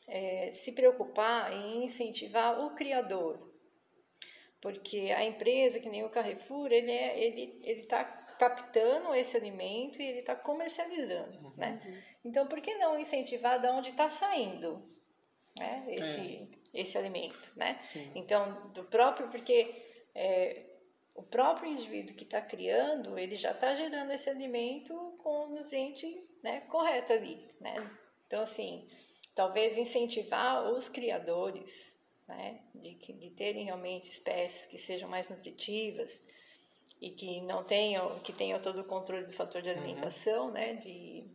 é, 0.07 0.51
se 0.51 0.73
preocupar 0.73 1.53
em 1.53 1.85
incentivar 1.85 2.61
o 2.61 2.75
criador, 2.75 3.51
porque 4.61 5.13
a 5.17 5.25
empresa, 5.25 5.81
que 5.81 5.89
nem 5.89 6.05
o 6.05 6.11
Carrefour, 6.11 6.73
ele 6.73 6.91
é, 6.91 7.19
ele 7.19 7.61
ele 7.63 7.81
está 7.83 8.05
captando 8.39 9.15
esse 9.15 9.37
alimento 9.37 10.01
e 10.01 10.07
ele 10.07 10.21
está 10.21 10.35
comercializando, 10.35 11.39
uhum. 11.39 11.53
né? 11.57 11.81
Então, 12.25 12.47
por 12.47 12.61
que 12.61 12.75
não 12.77 12.99
incentivar 12.99 13.61
de 13.61 13.69
onde 13.69 13.91
está 13.91 14.09
saindo, 14.09 14.83
né? 15.59 15.85
Esse 15.89 16.49
é. 16.75 16.81
esse 16.81 16.99
alimento, 16.99 17.53
né? 17.55 17.79
Sim. 17.83 18.11
Então, 18.15 18.71
do 18.73 18.85
próprio, 18.85 19.29
porque 19.29 19.75
é, 20.15 20.65
o 21.15 21.23
próprio 21.23 21.71
indivíduo 21.71 22.17
que 22.17 22.25
está 22.25 22.41
criando, 22.41 23.19
ele 23.19 23.37
já 23.37 23.53
está 23.53 23.73
gerando 23.75 24.13
esse 24.13 24.29
alimento 24.29 25.15
com 25.19 25.45
o 25.45 25.49
nutriente 25.49 26.27
né, 26.43 26.61
correto 26.63 27.13
ali, 27.13 27.47
né? 27.61 27.75
Então, 28.27 28.43
assim, 28.43 28.89
talvez 29.35 29.77
incentivar 29.77 30.71
os 30.71 30.89
criadores 30.89 31.97
né, 32.29 32.61
de, 32.75 32.95
de 32.95 33.31
terem 33.31 33.65
realmente 33.65 34.09
espécies 34.09 34.67
que 34.67 34.79
sejam 34.79 35.09
mais 35.09 35.29
nutritivas 35.29 36.23
e 37.01 37.11
que 37.11 37.41
não 37.43 37.65
tenham, 37.65 38.19
que 38.21 38.33
tenham 38.33 38.61
todo 38.61 38.81
o 38.81 38.85
controle 38.85 39.27
do 39.27 39.33
fator 39.33 39.61
de 39.61 39.69
alimentação, 39.69 40.47
uhum. 40.47 40.53
né, 40.53 40.75
de, 40.75 41.27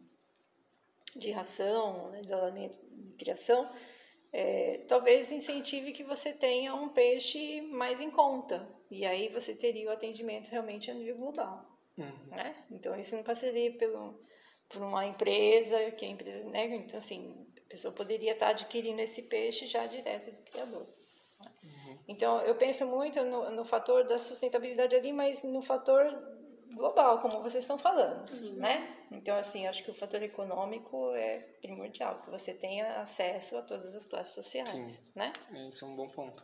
de 1.15 1.31
ração, 1.31 2.09
né, 2.09 2.21
de 2.21 2.33
alimento 2.33 2.77
de 2.91 3.13
criação, 3.13 3.69
é, 4.31 4.85
talvez 4.87 5.31
incentive 5.31 5.91
que 5.91 6.03
você 6.03 6.33
tenha 6.33 6.73
um 6.73 6.89
peixe 6.89 7.61
mais 7.61 7.99
em 7.99 8.11
conta 8.11 8.67
e 8.89 9.05
aí 9.05 9.27
você 9.29 9.55
teria 9.55 9.89
o 9.89 9.91
atendimento 9.91 10.49
realmente 10.49 10.89
a 10.89 10.93
nível 10.93 11.17
global, 11.17 11.65
uhum. 11.97 12.27
né? 12.27 12.55
Então 12.71 12.95
isso 12.99 13.15
não 13.15 13.23
passaria 13.23 13.71
pelo 13.73 14.19
por 14.67 14.83
uma 14.83 15.05
empresa 15.05 15.91
que 15.91 16.05
a 16.05 16.07
empresa 16.07 16.47
né? 16.47 16.65
então 16.75 16.97
assim 16.97 17.47
a 17.69 17.71
pessoa 17.71 17.93
poderia 17.93 18.31
estar 18.31 18.49
adquirindo 18.49 18.99
esse 18.99 19.21
peixe 19.21 19.67
já 19.67 19.85
direto 19.85 20.31
do 20.31 20.41
criador. 20.41 20.87
Uhum. 21.63 21.99
Então, 22.07 22.41
eu 22.41 22.55
penso 22.55 22.83
muito 22.87 23.23
no, 23.23 23.51
no, 23.51 23.63
fator 23.63 24.03
da 24.05 24.17
sustentabilidade 24.17 24.95
ali, 24.95 25.13
mas 25.13 25.43
no 25.43 25.61
fator 25.61 26.03
global, 26.73 27.19
como 27.19 27.43
vocês 27.43 27.63
estão 27.63 27.77
falando, 27.77 28.27
Sim. 28.27 28.53
né? 28.53 28.97
Então, 29.11 29.37
assim, 29.37 29.67
acho 29.67 29.83
que 29.83 29.91
o 29.91 29.93
fator 29.93 30.21
econômico 30.23 31.13
é 31.13 31.37
primordial, 31.61 32.17
que 32.17 32.31
você 32.31 32.55
tenha 32.55 33.01
acesso 33.01 33.55
a 33.55 33.61
todas 33.61 33.95
as 33.95 34.03
classes 34.03 34.33
sociais, 34.33 34.69
Sim. 34.69 35.03
né? 35.13 35.31
Isso 35.69 35.85
é 35.85 35.87
um 35.87 35.95
bom 35.95 36.07
ponto 36.09 36.43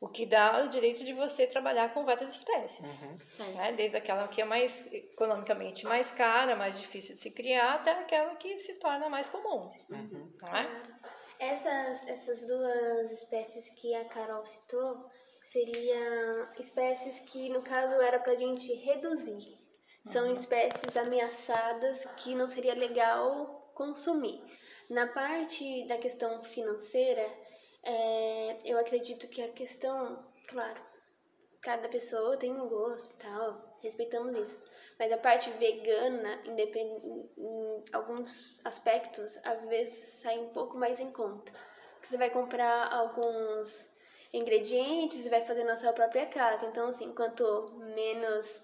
o 0.00 0.08
que 0.08 0.26
dá 0.26 0.62
o 0.62 0.68
direito 0.68 1.04
de 1.04 1.12
você 1.12 1.46
trabalhar 1.46 1.92
com 1.94 2.04
várias 2.04 2.34
espécies, 2.34 3.02
uhum. 3.02 3.54
né? 3.54 3.72
Desde 3.72 3.96
aquela 3.96 4.28
que 4.28 4.42
é 4.42 4.44
mais 4.44 4.86
economicamente 4.92 5.86
mais 5.86 6.10
cara, 6.10 6.54
mais 6.54 6.78
difícil 6.78 7.14
de 7.14 7.20
se 7.20 7.30
criar, 7.30 7.74
até 7.74 7.92
aquela 7.92 8.34
que 8.36 8.58
se 8.58 8.74
torna 8.74 9.08
mais 9.08 9.28
comum, 9.28 9.70
uhum. 9.90 10.25
Não 10.46 10.56
é? 10.56 10.82
Essas, 11.38 12.08
essas 12.08 12.46
duas 12.46 13.10
espécies 13.12 13.68
que 13.70 13.94
a 13.94 14.04
Carol 14.06 14.44
citou 14.44 15.04
seriam 15.42 16.48
espécies 16.58 17.20
que, 17.20 17.48
no 17.50 17.62
caso, 17.62 18.00
era 18.00 18.18
para 18.18 18.32
a 18.32 18.36
gente 18.36 18.72
reduzir. 18.74 19.58
São 20.10 20.26
uhum. 20.26 20.32
espécies 20.32 20.96
ameaçadas 20.96 22.04
que 22.16 22.34
não 22.34 22.48
seria 22.48 22.74
legal 22.74 23.70
consumir. 23.74 24.42
Na 24.88 25.06
parte 25.06 25.86
da 25.86 25.98
questão 25.98 26.42
financeira, 26.42 27.26
é, 27.82 28.56
eu 28.64 28.78
acredito 28.78 29.28
que 29.28 29.42
a 29.42 29.48
questão, 29.48 30.24
claro, 30.48 30.80
cada 31.60 31.88
pessoa 31.88 32.36
tem 32.36 32.52
um 32.52 32.68
gosto 32.68 33.12
e 33.12 33.16
tal, 33.16 33.75
respeitamos 33.86 34.36
isso. 34.36 34.66
Mas 34.98 35.10
a 35.10 35.18
parte 35.18 35.50
vegana, 35.50 36.40
em 36.44 37.84
alguns 37.92 38.60
aspectos, 38.64 39.38
às 39.44 39.66
vezes 39.66 40.20
sai 40.20 40.38
um 40.38 40.50
pouco 40.50 40.76
mais 40.76 41.00
em 41.00 41.10
conta. 41.10 41.52
Porque 41.94 42.06
você 42.06 42.18
vai 42.18 42.30
comprar 42.30 42.92
alguns 42.92 43.90
ingredientes 44.32 45.24
e 45.24 45.30
vai 45.30 45.42
fazer 45.42 45.64
na 45.64 45.76
sua 45.76 45.92
própria 45.92 46.26
casa. 46.26 46.66
Então, 46.66 46.88
assim, 46.88 47.12
quanto 47.12 47.72
menos 47.94 48.62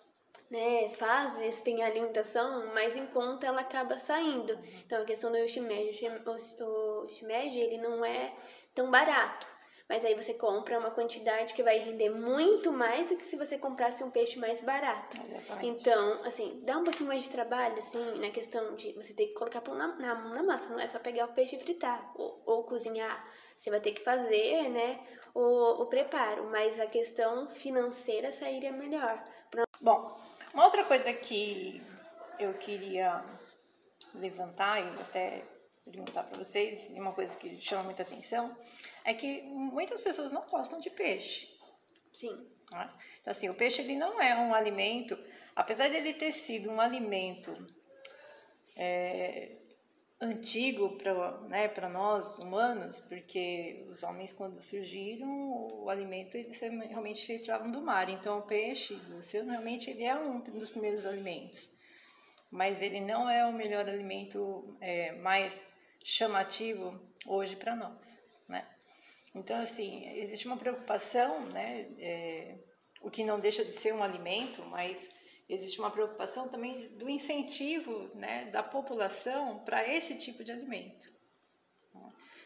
né, 0.50 0.90
fases 0.90 1.60
tem 1.62 1.82
a 1.82 1.86
alimentação, 1.86 2.74
mais 2.74 2.94
em 2.94 3.06
conta 3.06 3.46
ela 3.46 3.62
acaba 3.62 3.96
saindo. 3.96 4.52
Então, 4.84 5.00
a 5.00 5.04
questão 5.04 5.32
do 5.32 5.48
shimeji, 5.48 6.06
o 6.26 7.08
shimeji, 7.08 7.58
ele 7.58 7.78
não 7.78 8.04
é 8.04 8.34
tão 8.74 8.90
barato. 8.90 9.46
Mas 9.92 10.06
aí 10.06 10.14
você 10.14 10.32
compra 10.32 10.78
uma 10.78 10.90
quantidade 10.90 11.52
que 11.52 11.62
vai 11.62 11.76
render 11.76 12.08
muito 12.08 12.72
mais 12.72 13.04
do 13.04 13.14
que 13.14 13.26
se 13.26 13.36
você 13.36 13.58
comprasse 13.58 14.02
um 14.02 14.10
peixe 14.10 14.38
mais 14.38 14.62
barato. 14.62 15.20
Exatamente. 15.22 15.66
Então, 15.66 16.22
assim, 16.24 16.62
dá 16.64 16.78
um 16.78 16.82
pouquinho 16.82 17.10
mais 17.10 17.24
de 17.24 17.28
trabalho, 17.28 17.76
assim, 17.76 18.18
na 18.18 18.30
questão 18.30 18.74
de 18.74 18.90
você 18.92 19.12
ter 19.12 19.26
que 19.26 19.34
colocar 19.34 19.60
pão 19.60 19.74
na, 19.74 19.88
na, 19.88 20.14
na 20.14 20.42
massa. 20.42 20.70
Não 20.70 20.80
é 20.80 20.86
só 20.86 20.98
pegar 20.98 21.26
o 21.26 21.34
peixe 21.34 21.56
e 21.56 21.58
fritar 21.58 22.10
ou, 22.14 22.42
ou 22.46 22.64
cozinhar. 22.64 23.22
Você 23.54 23.68
vai 23.68 23.80
ter 23.80 23.92
que 23.92 24.02
fazer, 24.02 24.70
né, 24.70 24.98
o, 25.34 25.82
o 25.82 25.84
preparo. 25.84 26.44
Mas 26.44 26.80
a 26.80 26.86
questão 26.86 27.50
financeira 27.50 28.32
sairia 28.32 28.72
melhor. 28.72 29.22
Bom, 29.78 30.18
uma 30.54 30.64
outra 30.64 30.84
coisa 30.84 31.12
que 31.12 31.82
eu 32.38 32.54
queria 32.54 33.22
levantar 34.14 34.80
e 34.80 35.00
até 35.02 35.44
perguntar 35.84 36.22
para 36.22 36.42
vocês, 36.42 36.88
uma 36.94 37.12
coisa 37.12 37.36
que 37.36 37.60
chama 37.60 37.82
muita 37.82 38.02
atenção, 38.02 38.56
é 39.04 39.14
que 39.14 39.42
muitas 39.42 40.00
pessoas 40.00 40.32
não 40.32 40.46
gostam 40.46 40.80
de 40.80 40.90
peixe. 40.90 41.48
Sim. 42.12 42.46
Né? 42.70 42.90
Então, 43.20 43.30
assim, 43.30 43.48
o 43.48 43.54
peixe 43.54 43.82
ele 43.82 43.96
não 43.96 44.20
é 44.20 44.34
um 44.36 44.54
alimento, 44.54 45.18
apesar 45.54 45.88
de 45.88 45.96
ele 45.96 46.14
ter 46.14 46.32
sido 46.32 46.70
um 46.70 46.80
alimento 46.80 47.54
é, 48.76 49.52
antigo 50.20 50.96
para 50.96 51.32
né, 51.48 51.68
nós 51.90 52.38
humanos, 52.38 53.00
porque 53.00 53.84
os 53.90 54.02
homens, 54.02 54.32
quando 54.32 54.60
surgiram, 54.62 55.28
o 55.82 55.90
alimento 55.90 56.36
eles 56.36 56.60
realmente 56.60 57.26
retiravam 57.30 57.70
do 57.70 57.82
mar. 57.82 58.08
Então, 58.08 58.38
o 58.38 58.42
peixe 58.42 58.94
do 58.94 59.18
oceano 59.18 59.50
realmente 59.50 59.90
ele 59.90 60.04
é 60.04 60.14
um 60.16 60.40
dos 60.40 60.70
primeiros 60.70 61.04
alimentos. 61.04 61.70
Mas 62.50 62.82
ele 62.82 63.00
não 63.00 63.28
é 63.28 63.46
o 63.46 63.52
melhor 63.52 63.88
alimento 63.88 64.76
é, 64.80 65.12
mais 65.12 65.66
chamativo 66.04 67.00
hoje 67.26 67.56
para 67.56 67.74
nós? 67.74 68.21
Então, 69.34 69.60
assim, 69.60 70.08
existe 70.18 70.46
uma 70.46 70.56
preocupação, 70.56 71.46
né? 71.46 71.88
É, 71.98 72.58
o 73.00 73.10
que 73.10 73.24
não 73.24 73.40
deixa 73.40 73.64
de 73.64 73.72
ser 73.72 73.94
um 73.94 74.02
alimento, 74.02 74.62
mas 74.66 75.08
existe 75.48 75.78
uma 75.78 75.90
preocupação 75.90 76.48
também 76.48 76.88
do 76.96 77.08
incentivo 77.08 78.10
né, 78.14 78.46
da 78.46 78.62
população 78.62 79.58
para 79.64 79.86
esse 79.88 80.18
tipo 80.18 80.44
de 80.44 80.52
alimento. 80.52 81.12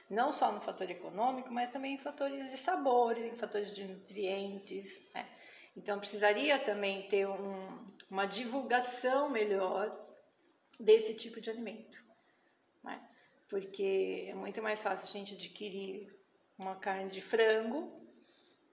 Não 0.08 0.32
só 0.32 0.52
no 0.52 0.60
fator 0.60 0.88
econômico, 0.88 1.52
mas 1.52 1.70
também 1.70 1.94
em 1.94 1.98
fatores 1.98 2.50
de 2.50 2.56
sabor, 2.56 3.18
em 3.18 3.34
fatores 3.34 3.74
de 3.74 3.84
nutrientes. 3.84 5.04
Né? 5.12 5.28
Então, 5.76 5.98
precisaria 5.98 6.58
também 6.60 7.08
ter 7.08 7.26
um, 7.26 7.92
uma 8.08 8.24
divulgação 8.24 9.28
melhor 9.28 10.06
desse 10.78 11.14
tipo 11.14 11.40
de 11.40 11.50
alimento. 11.50 12.04
Né? 12.84 13.02
Porque 13.48 14.26
é 14.28 14.34
muito 14.34 14.62
mais 14.62 14.80
fácil 14.80 15.08
a 15.08 15.12
gente 15.12 15.34
adquirir 15.34 16.15
uma 16.58 16.76
carne 16.76 17.10
de 17.10 17.20
frango, 17.20 17.92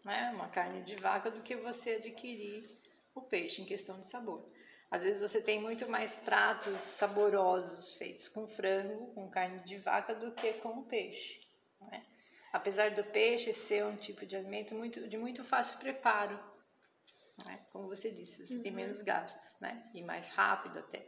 né? 0.04 0.32
uma 0.34 0.48
carne 0.48 0.82
de 0.84 0.96
vaca, 0.96 1.30
do 1.30 1.42
que 1.42 1.56
você 1.56 1.92
adquirir 1.92 2.70
o 3.14 3.22
peixe 3.22 3.62
em 3.62 3.66
questão 3.66 4.00
de 4.00 4.08
sabor. 4.08 4.50
Às 4.90 5.04
vezes 5.04 5.22
você 5.22 5.42
tem 5.42 5.60
muito 5.60 5.90
mais 5.90 6.20
pratos 6.20 6.80
saborosos 6.80 7.96
feitos 7.96 8.28
com 8.28 8.48
frango, 8.48 9.08
com 9.14 9.30
carne 9.30 9.60
de 9.60 9.78
vaca, 9.78 10.14
do 10.14 10.32
que 10.32 10.54
com 10.54 10.84
peixe. 10.84 11.42
Né? 11.82 12.06
Apesar 12.52 12.92
do 12.92 13.04
peixe 13.04 13.52
ser 13.54 13.84
um 13.86 13.96
tipo 13.96 14.26
de 14.26 14.36
alimento 14.36 14.76
muito, 14.76 15.08
de 15.08 15.18
muito 15.18 15.44
fácil 15.44 15.80
preparo, 15.80 16.40
né? 17.44 17.66
como 17.72 17.88
você 17.88 18.12
disse, 18.12 18.46
você 18.46 18.58
uhum. 18.58 18.62
tem 18.62 18.72
menos 18.72 19.02
gastos 19.02 19.60
né? 19.60 19.90
e 19.96 20.04
mais 20.04 20.30
rápido 20.30 20.78
até. 20.78 21.04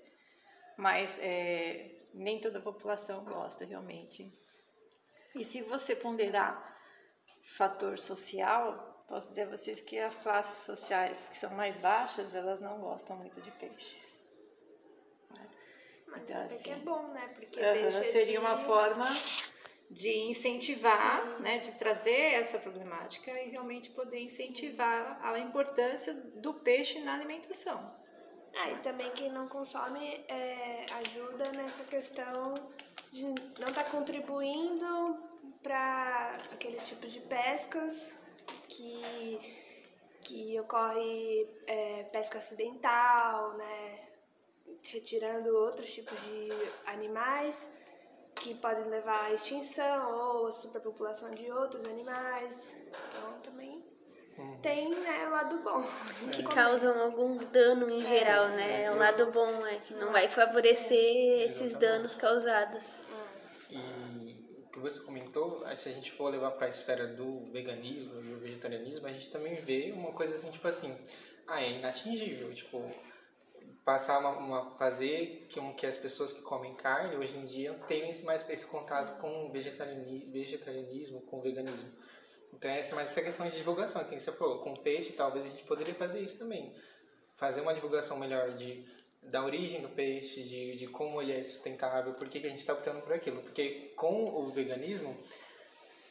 Mas 0.78 1.20
é, 1.22 2.08
nem 2.12 2.42
toda 2.42 2.60
a 2.60 2.62
população 2.62 3.24
gosta 3.24 3.66
realmente. 3.66 4.34
E 5.36 5.44
se 5.44 5.62
você 5.62 5.96
ponderar 5.96 6.76
fator 7.44 8.00
social, 8.00 9.06
posso 9.08 9.30
dizer 9.30 9.44
a 9.44 9.50
vocês 9.50 9.82
que 9.82 10.00
as 10.00 10.16
classes 10.16 10.60
sociais 10.60 11.28
que 11.30 11.38
são 11.38 11.52
mais 11.52 11.78
baixas, 11.78 12.34
elas 12.34 12.60
não 12.60 12.80
gostam 12.80 13.18
muito 13.18 13.42
de 13.42 13.52
peixes. 13.52 14.24
Né? 15.32 15.48
Mas 16.08 16.22
então, 16.24 16.46
assim, 16.46 16.64
que 16.64 16.70
é 16.72 16.76
bom, 16.76 17.08
né? 17.10 17.28
Porque 17.36 17.60
uh 17.60 17.92
seria 17.92 18.26
de... 18.26 18.38
uma 18.38 18.58
forma 18.58 19.06
de 19.92 20.10
incentivar, 20.30 21.22
Sim. 21.22 21.44
né, 21.44 21.60
de 21.60 21.74
trazer 21.74 22.34
essa 22.34 22.58
problemática 22.58 23.32
e 23.32 23.50
realmente 23.50 23.92
poder 23.92 24.20
incentivar 24.20 25.20
a 25.22 25.38
importância 25.38 26.14
do 26.14 26.54
peixe 26.56 27.00
na 27.02 27.14
alimentação. 27.14 27.94
Ah, 28.58 28.72
e 28.72 28.78
também 28.78 29.12
quem 29.12 29.30
não 29.30 29.48
consome 29.48 30.26
é, 30.28 30.86
ajuda 30.94 31.52
nessa 31.52 31.84
questão 31.84 32.54
de 33.16 33.28
não 33.62 33.70
estar 33.70 33.84
tá 33.84 33.90
contribuindo 33.90 35.18
para 35.64 36.38
aqueles 36.52 36.86
tipos 36.86 37.12
de 37.12 37.22
pescas 37.22 38.14
que, 38.68 39.40
que 40.22 40.60
ocorre 40.60 41.48
é, 41.66 42.04
pesca 42.12 42.40
acidental, 42.40 43.54
né? 43.54 44.00
retirando 44.90 45.50
outros 45.50 45.94
tipos 45.94 46.20
de 46.24 46.50
animais 46.88 47.72
que 48.36 48.54
podem 48.56 48.86
levar 48.86 49.26
à 49.26 49.34
extinção 49.34 50.14
ou 50.18 50.48
à 50.48 50.52
superpopulação 50.52 51.32
de 51.32 51.50
outros 51.52 51.86
animais. 51.86 52.76
Então 53.08 53.40
também. 53.42 53.75
Tem 54.66 54.90
né, 54.90 55.28
o 55.28 55.30
lado 55.30 55.60
bom. 55.60 55.84
Que 56.32 56.42
causam 56.42 57.00
algum 57.00 57.38
dano 57.38 57.88
em 57.88 58.02
geral, 58.02 58.46
é, 58.46 58.56
né? 58.56 58.92
O 58.92 58.98
lado 58.98 59.32
bom 59.32 59.64
é 59.68 59.76
que 59.76 59.94
não 59.94 60.12
vai 60.12 60.28
favorecer 60.28 61.44
esses 61.44 61.76
danos 61.76 62.16
causados. 62.16 63.06
E 63.70 64.36
que 64.74 64.80
você 64.80 65.02
comentou, 65.02 65.64
se 65.76 65.88
a 65.88 65.92
gente 65.92 66.12
for 66.12 66.30
levar 66.30 66.52
para 66.52 66.66
a 66.66 66.70
esfera 66.70 67.06
do 67.06 67.42
veganismo 67.52 68.20
e 68.20 68.24
do 68.24 68.40
vegetarianismo, 68.40 69.06
a 69.06 69.12
gente 69.12 69.30
também 69.30 69.54
vê 69.54 69.94
uma 69.96 70.12
coisa 70.14 70.36
assim, 70.36 70.50
tipo 70.50 70.68
assim, 70.68 70.98
ah, 71.48 71.62
é 71.62 71.74
inatingível, 71.74 72.52
tipo, 72.52 72.84
passar 73.86 74.18
uma, 74.18 74.32
uma 74.32 74.78
fazer 74.78 75.46
que, 75.48 75.62
que 75.74 75.86
as 75.86 75.96
pessoas 75.96 76.34
que 76.34 76.42
comem 76.42 76.74
carne 76.74 77.16
hoje 77.16 77.38
em 77.38 77.46
dia 77.46 77.72
tenham 77.88 78.10
esse 78.10 78.26
mais 78.26 78.50
esse 78.50 78.66
contato 78.66 79.14
Sim. 79.14 79.22
com 79.22 79.46
o 79.46 79.52
vegetarianismo, 79.52 80.32
vegetarianismo, 80.32 81.22
com 81.22 81.38
o 81.38 81.42
veganismo. 81.42 82.05
Então 82.56 82.72
essa 82.72 82.96
mais 82.96 83.10
essa 83.10 83.22
questão 83.22 83.48
de 83.48 83.58
divulgação, 83.58 84.04
que 84.06 84.18
você 84.18 84.32
falou, 84.32 84.60
com 84.60 84.74
peixe 84.76 85.12
talvez 85.12 85.46
a 85.46 85.50
gente 85.50 85.64
poderia 85.64 85.94
fazer 85.94 86.20
isso 86.20 86.40
também, 86.40 86.74
fazer 87.36 87.62
uma 87.62 87.74
divulgação 87.74 88.18
melhor 88.18 88.54
de 88.54 88.86
da 89.22 89.44
origem 89.44 89.82
do 89.82 89.90
peixe, 89.90 90.44
de, 90.44 90.76
de 90.76 90.88
como 90.88 91.22
ele 91.22 91.34
é 91.34 91.44
sustentável, 91.44 92.14
por 92.14 92.30
que, 92.30 92.40
que 92.40 92.48
a 92.48 92.50
gente 92.50 92.60
está 92.60 92.74
optando 92.74 93.02
por 93.02 93.14
aquilo. 93.14 93.42
Porque 93.42 93.92
com 93.96 94.28
o 94.28 94.46
veganismo, 94.50 95.18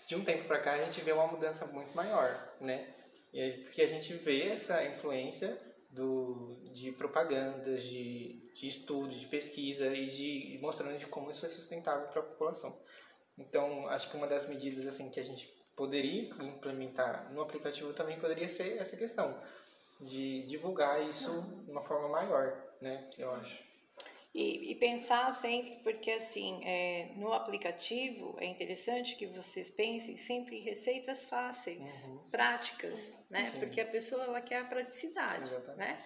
de 0.06 0.16
um 0.16 0.24
tempo 0.24 0.44
para 0.44 0.58
cá, 0.58 0.72
a 0.72 0.84
gente 0.84 1.00
vê 1.00 1.12
uma 1.12 1.26
mudança 1.26 1.64
muito 1.66 1.94
maior, 1.94 2.54
né? 2.60 2.92
E 3.32 3.52
porque 3.62 3.82
a 3.82 3.86
gente 3.86 4.12
vê 4.14 4.48
essa 4.48 4.84
influência 4.84 5.56
do, 5.90 6.56
de 6.72 6.92
propagandas, 6.92 7.82
de, 7.84 8.50
de 8.54 8.66
estudos, 8.66 9.20
de 9.20 9.26
pesquisa 9.26 9.86
e 9.94 10.06
de 10.06 10.58
mostrando 10.60 10.98
de 10.98 11.06
como 11.06 11.30
isso 11.30 11.46
é 11.46 11.48
sustentável 11.48 12.08
para 12.08 12.20
a 12.20 12.24
população. 12.24 12.76
Então, 13.38 13.88
acho 13.88 14.10
que 14.10 14.16
uma 14.16 14.26
das 14.26 14.48
medidas 14.48 14.86
assim 14.86 15.10
que 15.10 15.18
a 15.18 15.24
gente 15.24 15.52
poderia 15.76 16.22
implementar 16.22 17.32
no 17.32 17.42
aplicativo 17.42 17.92
também 17.92 18.18
poderia 18.18 18.48
ser 18.48 18.78
essa 18.78 18.96
questão 18.96 19.36
de 20.00 20.42
divulgar 20.42 21.06
isso 21.06 21.42
de 21.64 21.70
uma 21.70 21.82
forma 21.82 22.08
maior, 22.08 22.56
né? 22.80 23.08
Eu 23.18 23.32
acho. 23.32 23.64
E, 24.34 24.72
e, 24.72 24.74
pensar 24.74 25.30
sempre, 25.30 25.76
porque 25.84 26.10
assim, 26.10 26.60
é, 26.64 27.12
no 27.14 27.32
aplicativo 27.32 28.34
é 28.40 28.46
interessante 28.46 29.14
que 29.14 29.26
vocês 29.26 29.70
pensem 29.70 30.16
sempre 30.16 30.58
em 30.58 30.62
receitas 30.62 31.24
fáceis, 31.24 32.04
uhum. 32.04 32.18
práticas, 32.32 32.98
Sim. 32.98 33.16
né? 33.30 33.48
Sim. 33.52 33.60
Porque 33.60 33.80
a 33.80 33.86
pessoa 33.86 34.24
ela 34.24 34.40
quer 34.40 34.58
a 34.58 34.64
praticidade, 34.64 35.44
Exatamente. 35.44 35.78
né? 35.78 36.04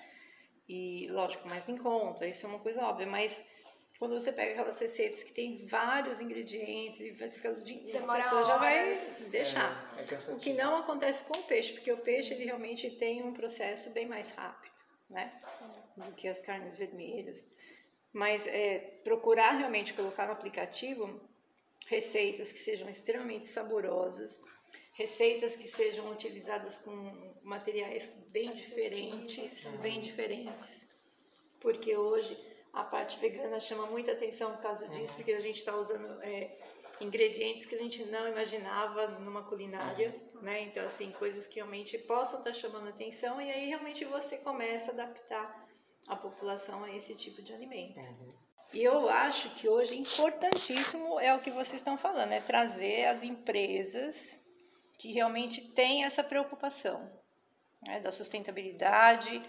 E 0.68 1.08
lógico, 1.10 1.48
mais 1.48 1.66
em 1.70 1.78
conta, 1.78 2.26
isso 2.26 2.44
é 2.44 2.48
uma 2.50 2.58
coisa 2.58 2.84
óbvia, 2.84 3.06
mas 3.06 3.48
quando 3.98 4.12
você 4.12 4.32
pega 4.32 4.52
aquelas 4.52 4.78
receitas 4.78 5.24
que 5.24 5.32
tem 5.32 5.66
vários 5.66 6.20
ingredientes 6.20 7.00
e 7.00 7.10
você 7.10 7.30
fica 7.30 7.50
o 7.50 7.60
dia 7.60 7.76
inteiro, 7.76 8.08
a 8.08 8.16
pessoa 8.16 8.44
já 8.44 8.56
vai 8.56 8.94
deixar. 9.32 9.94
É, 9.96 10.14
é 10.14 10.34
o 10.34 10.38
que 10.38 10.52
não 10.52 10.76
acontece 10.76 11.24
com 11.24 11.36
o 11.36 11.42
peixe, 11.42 11.72
porque 11.72 11.90
o 11.90 12.04
peixe 12.04 12.32
ele 12.32 12.44
realmente 12.44 12.88
tem 12.90 13.24
um 13.24 13.34
processo 13.34 13.90
bem 13.90 14.06
mais 14.06 14.30
rápido, 14.36 14.74
né? 15.10 15.40
Sim. 15.44 15.64
Do 15.96 16.12
que 16.12 16.28
as 16.28 16.38
carnes 16.38 16.76
vermelhas. 16.76 17.44
Mas 18.12 18.46
é, 18.46 18.78
procurar 19.02 19.58
realmente 19.58 19.92
colocar 19.92 20.26
no 20.26 20.32
aplicativo 20.32 21.20
receitas 21.88 22.52
que 22.52 22.58
sejam 22.58 22.88
extremamente 22.88 23.48
saborosas, 23.48 24.42
receitas 24.92 25.56
que 25.56 25.66
sejam 25.66 26.08
utilizadas 26.12 26.76
com 26.76 27.34
materiais 27.42 28.14
bem 28.28 28.52
diferentes, 28.52 29.66
bem 29.78 30.00
diferentes. 30.00 30.86
Porque 31.60 31.96
hoje 31.96 32.38
a 32.72 32.84
parte 32.84 33.18
vegana 33.18 33.58
chama 33.60 33.86
muita 33.86 34.12
atenção 34.12 34.52
por 34.52 34.62
causa 34.62 34.88
disso, 34.88 35.16
porque 35.16 35.32
a 35.32 35.40
gente 35.40 35.56
está 35.56 35.76
usando 35.76 36.22
é, 36.22 36.56
ingredientes 37.00 37.64
que 37.64 37.74
a 37.74 37.78
gente 37.78 38.04
não 38.04 38.28
imaginava 38.28 39.08
numa 39.20 39.42
culinária, 39.42 40.14
uhum. 40.34 40.42
né? 40.42 40.62
Então, 40.62 40.84
assim, 40.84 41.10
coisas 41.12 41.46
que 41.46 41.56
realmente 41.56 41.96
possam 41.98 42.40
estar 42.40 42.50
tá 42.50 42.56
chamando 42.56 42.88
atenção 42.88 43.40
e 43.40 43.50
aí 43.50 43.66
realmente 43.66 44.04
você 44.04 44.38
começa 44.38 44.90
a 44.90 44.94
adaptar 44.94 45.68
a 46.06 46.16
população 46.16 46.84
a 46.84 46.94
esse 46.94 47.14
tipo 47.14 47.42
de 47.42 47.52
alimento. 47.52 47.98
Uhum. 47.98 48.28
E 48.72 48.84
eu 48.84 49.08
acho 49.08 49.50
que 49.50 49.68
hoje 49.68 49.98
importantíssimo 49.98 51.18
é 51.18 51.34
o 51.34 51.40
que 51.40 51.50
vocês 51.50 51.80
estão 51.80 51.96
falando, 51.96 52.32
é 52.32 52.40
trazer 52.40 53.06
as 53.06 53.22
empresas 53.22 54.38
que 54.98 55.12
realmente 55.12 55.62
têm 55.72 56.04
essa 56.04 56.22
preocupação 56.22 57.10
né, 57.82 58.00
da 58.00 58.12
sustentabilidade, 58.12 59.42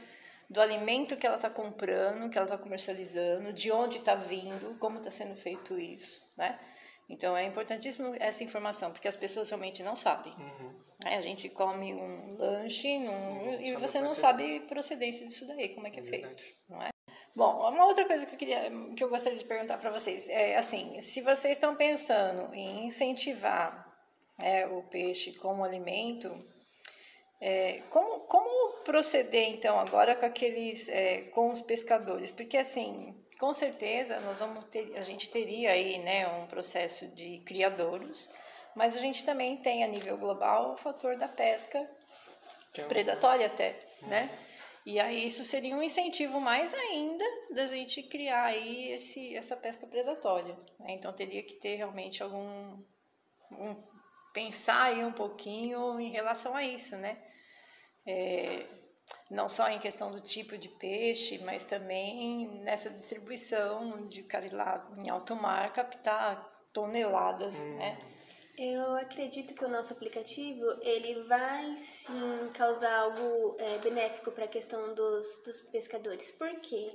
do 0.49 0.59
alimento 0.59 1.15
que 1.15 1.27
ela 1.27 1.35
está 1.35 1.49
comprando, 1.49 2.29
que 2.29 2.38
ela 2.38 2.45
está 2.45 2.57
comercializando, 2.57 3.53
de 3.53 3.71
onde 3.71 3.97
está 3.97 4.15
vindo, 4.15 4.77
como 4.79 4.97
está 4.97 5.12
sendo 5.12 5.35
feito 5.35 5.77
isso, 5.77 6.27
né? 6.35 6.59
Então 7.07 7.35
é 7.35 7.43
importantíssimo 7.43 8.15
essa 8.19 8.43
informação, 8.43 8.91
porque 8.91 9.07
as 9.07 9.15
pessoas 9.15 9.49
realmente 9.49 9.83
não 9.83 9.95
sabem. 9.95 10.33
Uhum. 10.33 10.73
Né? 11.03 11.17
A 11.17 11.21
gente 11.21 11.49
come 11.49 11.93
um 11.93 12.35
lanche 12.38 12.97
num, 12.99 13.59
e 13.62 13.75
você 13.75 13.99
não 13.99 14.09
sabe 14.09 14.57
a 14.57 14.62
procedência 14.62 15.25
disso 15.25 15.47
daí, 15.47 15.69
como 15.69 15.88
é 15.88 15.89
que 15.89 15.99
é, 15.99 16.03
é 16.03 16.05
feito, 16.05 16.43
não 16.67 16.81
é? 16.81 16.89
Bom, 17.35 17.69
uma 17.69 17.85
outra 17.85 18.05
coisa 18.05 18.25
que 18.25 18.33
eu 18.33 18.38
queria, 18.38 18.69
que 18.95 19.03
eu 19.03 19.09
gostaria 19.09 19.38
de 19.38 19.45
perguntar 19.45 19.77
para 19.77 19.91
vocês 19.91 20.27
é 20.27 20.57
assim, 20.57 20.99
se 20.99 21.21
vocês 21.21 21.53
estão 21.53 21.75
pensando 21.75 22.53
em 22.53 22.85
incentivar 22.85 23.88
é, 24.41 24.65
o 24.67 24.83
peixe 24.83 25.33
como 25.33 25.63
alimento, 25.63 26.29
é, 27.39 27.81
como, 27.89 28.21
como 28.21 28.59
proceder 28.89 29.49
então 29.49 29.80
agora 29.80 30.15
com 30.15 30.25
aqueles 30.25 30.89
é, 30.89 31.21
com 31.34 31.52
os 31.52 31.62
pescadores? 31.62 32.32
Porque 32.32 32.58
assim, 32.58 33.15
com 33.39 33.54
certeza 33.54 34.19
nós 34.21 34.39
vamos 34.39 34.65
ter, 34.65 34.97
a 34.97 35.04
gente 35.04 35.30
teria 35.30 35.71
aí 35.73 35.99
né, 35.99 36.28
um 36.28 36.47
processo 36.47 37.06
de 37.10 37.38
criadouros, 37.45 38.28
mas 38.75 38.97
a 38.97 38.99
gente 38.99 39.23
também 39.23 39.58
tem 39.58 39.84
a 39.84 39.88
nível 39.88 40.17
global 40.17 40.73
o 40.73 40.78
fator 40.78 41.15
da 41.15 41.28
pesca 41.28 41.88
é 42.75 42.82
predatória 42.84 43.45
até, 43.45 43.80
né? 44.04 44.28
E 44.86 44.99
aí 44.99 45.23
isso 45.23 45.43
seria 45.43 45.75
um 45.75 45.84
incentivo 45.84 46.39
mais 46.39 46.73
ainda 46.73 47.25
da 47.52 47.67
gente 47.67 48.02
criar 48.02 48.45
aí 48.45 48.91
esse, 48.93 49.36
essa 49.36 49.56
pesca 49.56 49.86
predatória. 49.86 50.58
Né? 50.80 50.93
Então 50.93 51.13
teria 51.13 51.43
que 51.43 51.54
ter 51.54 51.75
realmente 51.75 52.23
algum 52.23 52.82
um, 53.54 53.75
pensar 54.34 54.84
aí 54.84 55.04
um 55.04 55.12
pouquinho 55.12 55.99
em 55.99 56.10
relação 56.10 56.56
a 56.56 56.63
isso, 56.63 56.95
né? 56.95 57.21
É, 58.08 58.65
não 59.30 59.48
só 59.48 59.70
em 59.70 59.80
questão 59.80 60.12
do 60.12 60.20
tipo 60.20 60.58
de 60.58 60.68
peixe, 60.68 61.38
mas 61.46 61.63
também 61.63 62.48
nessa 62.63 62.89
distribuição 62.89 64.08
de 64.08 64.24
cara 64.24 64.50
lá 64.52 64.92
em 64.98 65.10
alto 65.10 65.36
mar 65.36 65.72
captar 65.72 66.50
toneladas, 66.74 67.56
hum. 67.60 67.78
né? 67.78 67.98
Eu 68.58 68.98
acredito 68.98 69.54
que 69.54 69.63
o 69.63 69.70
nosso 69.70 69.94
aplicativo 69.94 70.65
ele 70.82 71.24
vai 71.24 71.78
sim 71.78 72.50
causar 72.54 72.94
algo 72.94 73.56
é, 73.58 73.78
benéfico 73.78 74.32
para 74.32 74.44
a 74.46 74.50
questão 74.50 74.94
dos, 74.94 75.44
dos 75.46 75.62
pescadores. 75.62 76.32
Por 76.34 76.50
quê? 76.60 76.92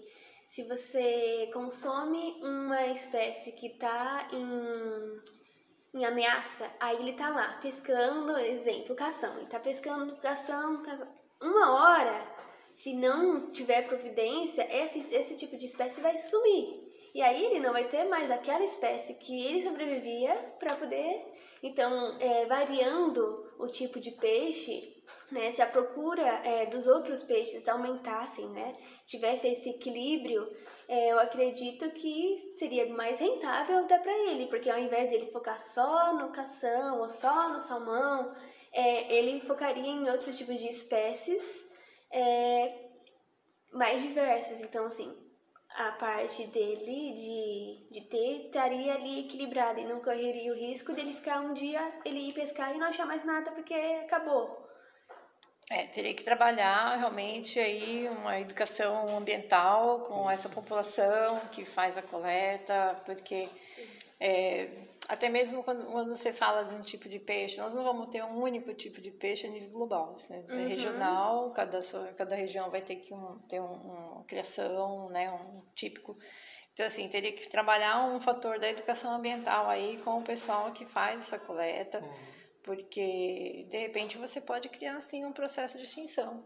Se 0.46 0.62
você 0.64 1.48
consome 1.54 2.38
uma 2.42 2.86
espécie 2.88 3.50
que 3.52 3.68
está 3.68 4.28
em, 4.30 5.98
em 5.98 6.04
ameaça, 6.04 6.70
aí 6.78 6.96
ele 6.98 7.12
está 7.12 7.30
lá 7.30 7.58
pescando, 7.62 8.36
exemplo, 8.38 8.94
cação. 8.94 9.34
Ele 9.36 9.44
está 9.44 9.58
pescando, 9.58 10.14
cação, 10.16 10.82
cação. 10.82 11.23
Uma 11.40 11.74
hora, 11.74 12.34
se 12.72 12.94
não 12.94 13.50
tiver 13.50 13.86
providência, 13.86 14.66
esse, 14.70 15.14
esse 15.14 15.36
tipo 15.36 15.56
de 15.56 15.66
espécie 15.66 16.00
vai 16.00 16.16
sumir. 16.18 16.84
E 17.14 17.22
aí 17.22 17.44
ele 17.44 17.60
não 17.60 17.72
vai 17.72 17.84
ter 17.84 18.04
mais 18.04 18.30
aquela 18.30 18.64
espécie 18.64 19.14
que 19.14 19.46
ele 19.46 19.62
sobrevivia 19.62 20.34
para 20.58 20.74
poder 20.74 21.34
então, 21.64 22.18
é, 22.20 22.44
variando 22.44 23.50
o 23.58 23.66
tipo 23.68 23.98
de 23.98 24.10
peixe, 24.10 25.02
né, 25.32 25.50
se 25.50 25.62
a 25.62 25.66
procura 25.66 26.22
é, 26.44 26.66
dos 26.66 26.86
outros 26.86 27.22
peixes 27.22 27.66
aumentassem, 27.66 28.46
né, 28.50 28.76
tivesse 29.06 29.48
esse 29.48 29.70
equilíbrio, 29.70 30.46
é, 30.86 31.12
eu 31.12 31.18
acredito 31.18 31.90
que 31.92 32.52
seria 32.58 32.92
mais 32.92 33.18
rentável 33.18 33.78
até 33.78 33.96
para 33.96 34.12
ele, 34.12 34.44
porque 34.48 34.68
ao 34.68 34.78
invés 34.78 35.08
de 35.08 35.14
ele 35.14 35.32
focar 35.32 35.58
só 35.58 36.12
no 36.12 36.28
cação 36.28 37.00
ou 37.00 37.08
só 37.08 37.48
no 37.48 37.60
salmão, 37.60 38.34
é, 38.74 39.14
ele 39.14 39.40
focaria 39.40 39.86
em 39.86 40.10
outros 40.10 40.36
tipos 40.36 40.58
de 40.58 40.68
espécies 40.68 41.64
é, 42.10 42.74
mais 43.72 44.02
diversas. 44.02 44.60
Então, 44.60 44.86
assim, 44.86 45.16
a 45.70 45.92
parte 45.92 46.46
dele 46.48 47.12
de, 47.14 47.88
de 47.90 48.00
ter 48.08 48.46
estaria 48.46 48.94
ali 48.94 49.20
equilibrada 49.20 49.80
e 49.80 49.86
não 49.86 50.00
correria 50.00 50.52
o 50.52 50.56
risco 50.56 50.92
dele 50.92 51.12
ficar 51.12 51.40
um 51.40 51.54
dia, 51.54 51.80
ele 52.04 52.28
ir 52.28 52.32
pescar 52.32 52.74
e 52.74 52.78
não 52.78 52.88
achar 52.88 53.06
mais 53.06 53.24
nada 53.24 53.52
porque 53.52 53.74
acabou. 53.74 54.62
É, 55.70 55.86
teria 55.86 56.12
que 56.12 56.22
trabalhar 56.22 56.96
realmente 56.96 57.58
aí 57.58 58.06
uma 58.08 58.38
educação 58.38 59.16
ambiental 59.16 60.00
com 60.00 60.30
essa 60.30 60.48
população 60.48 61.40
que 61.50 61.64
faz 61.64 61.96
a 61.96 62.02
coleta, 62.02 63.00
porque 63.06 63.48
é, 64.20 64.68
até 65.08 65.28
mesmo 65.28 65.62
quando, 65.62 65.84
quando, 65.86 66.14
você 66.14 66.32
fala 66.32 66.64
de 66.64 66.74
um 66.74 66.80
tipo 66.80 67.08
de 67.08 67.18
peixe, 67.18 67.58
nós 67.58 67.74
não 67.74 67.84
vamos 67.84 68.08
ter 68.08 68.22
um 68.22 68.42
único 68.42 68.72
tipo 68.74 69.00
de 69.00 69.10
peixe 69.10 69.46
a 69.46 69.50
nível 69.50 69.70
global. 69.70 70.16
Né? 70.30 70.44
É 70.48 70.52
uhum. 70.52 70.68
regional, 70.68 71.50
cada, 71.50 71.80
cada 72.16 72.34
região 72.34 72.70
vai 72.70 72.80
ter 72.80 72.96
que 72.96 73.12
um, 73.12 73.38
ter 73.48 73.60
um, 73.60 73.72
uma 73.72 74.24
criação, 74.24 75.08
né? 75.10 75.30
um 75.30 75.62
típico. 75.74 76.16
Então, 76.72 76.86
assim, 76.86 77.08
teria 77.08 77.32
que 77.32 77.48
trabalhar 77.48 78.04
um 78.06 78.20
fator 78.20 78.58
da 78.58 78.68
educação 78.68 79.12
ambiental 79.12 79.68
aí 79.68 80.00
com 80.04 80.18
o 80.18 80.22
pessoal 80.22 80.72
que 80.72 80.84
faz 80.84 81.20
essa 81.20 81.38
coleta, 81.38 82.00
uhum. 82.00 82.12
porque, 82.62 83.66
de 83.70 83.78
repente, 83.78 84.18
você 84.18 84.40
pode 84.40 84.68
criar, 84.68 84.96
assim, 84.96 85.24
um 85.24 85.32
processo 85.32 85.78
de 85.78 85.84
extinção. 85.84 86.42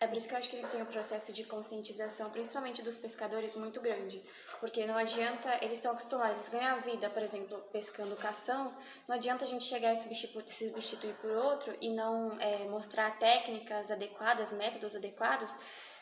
É 0.00 0.06
por 0.06 0.16
isso 0.16 0.28
que 0.28 0.34
eu 0.34 0.38
acho 0.38 0.48
que 0.50 0.56
tem 0.68 0.82
um 0.82 0.86
processo 0.86 1.32
de 1.32 1.44
conscientização, 1.44 2.30
principalmente 2.30 2.82
dos 2.82 2.96
pescadores, 2.96 3.54
muito 3.54 3.80
grande. 3.80 4.22
Porque 4.60 4.86
não 4.86 4.96
adianta, 4.96 5.56
eles 5.62 5.78
estão 5.78 5.92
acostumados 5.92 6.46
a 6.46 6.50
ganhar 6.50 6.80
vida, 6.82 7.08
por 7.10 7.22
exemplo, 7.22 7.58
pescando 7.72 8.16
cação, 8.16 8.74
não 9.06 9.14
adianta 9.14 9.44
a 9.44 9.48
gente 9.48 9.64
chegar 9.64 9.92
e 9.92 9.96
substituir, 9.96 10.48
se 10.48 10.70
substituir 10.70 11.14
por 11.14 11.30
outro 11.30 11.76
e 11.80 11.90
não 11.90 12.36
é, 12.40 12.58
mostrar 12.68 13.18
técnicas 13.18 13.90
adequadas, 13.90 14.52
métodos 14.52 14.94
adequados, 14.94 15.52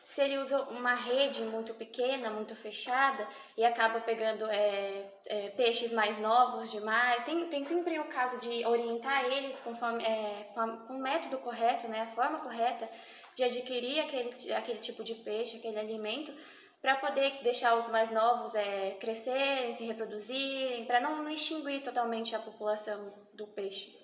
se 0.04 0.20
ele 0.20 0.38
usa 0.38 0.60
uma 0.64 0.94
rede 0.94 1.42
muito 1.44 1.72
pequena, 1.74 2.28
muito 2.28 2.54
fechada 2.54 3.26
e 3.56 3.64
acaba 3.64 4.00
pegando 4.00 4.44
é, 4.50 5.10
é, 5.26 5.48
peixes 5.50 5.92
mais 5.92 6.18
novos 6.18 6.70
demais, 6.70 7.24
tem, 7.24 7.46
tem 7.48 7.64
sempre 7.64 7.98
o 7.98 8.04
caso 8.04 8.38
de 8.38 8.66
orientar 8.66 9.24
eles 9.24 9.60
conforme, 9.60 10.04
é, 10.04 10.50
com, 10.52 10.60
a, 10.60 10.68
com 10.76 10.94
o 10.94 11.00
método 11.00 11.38
correto, 11.38 11.88
né, 11.88 12.02
a 12.02 12.14
forma 12.14 12.38
correta 12.40 12.88
de 13.36 13.44
adquirir 13.44 14.00
aquele, 14.00 14.52
aquele 14.52 14.78
tipo 14.78 15.02
de 15.02 15.14
peixe, 15.16 15.58
aquele 15.58 15.78
alimento, 15.78 16.32
para 16.80 16.96
poder 16.96 17.32
deixar 17.42 17.76
os 17.76 17.88
mais 17.88 18.10
novos 18.10 18.54
é, 18.54 18.96
crescerem, 19.00 19.72
se 19.72 19.84
reproduzirem, 19.84 20.84
para 20.84 21.00
não, 21.00 21.22
não 21.22 21.30
extinguir 21.30 21.82
totalmente 21.82 22.36
a 22.36 22.38
população 22.38 23.12
do 23.32 23.46
peixe. 23.46 23.96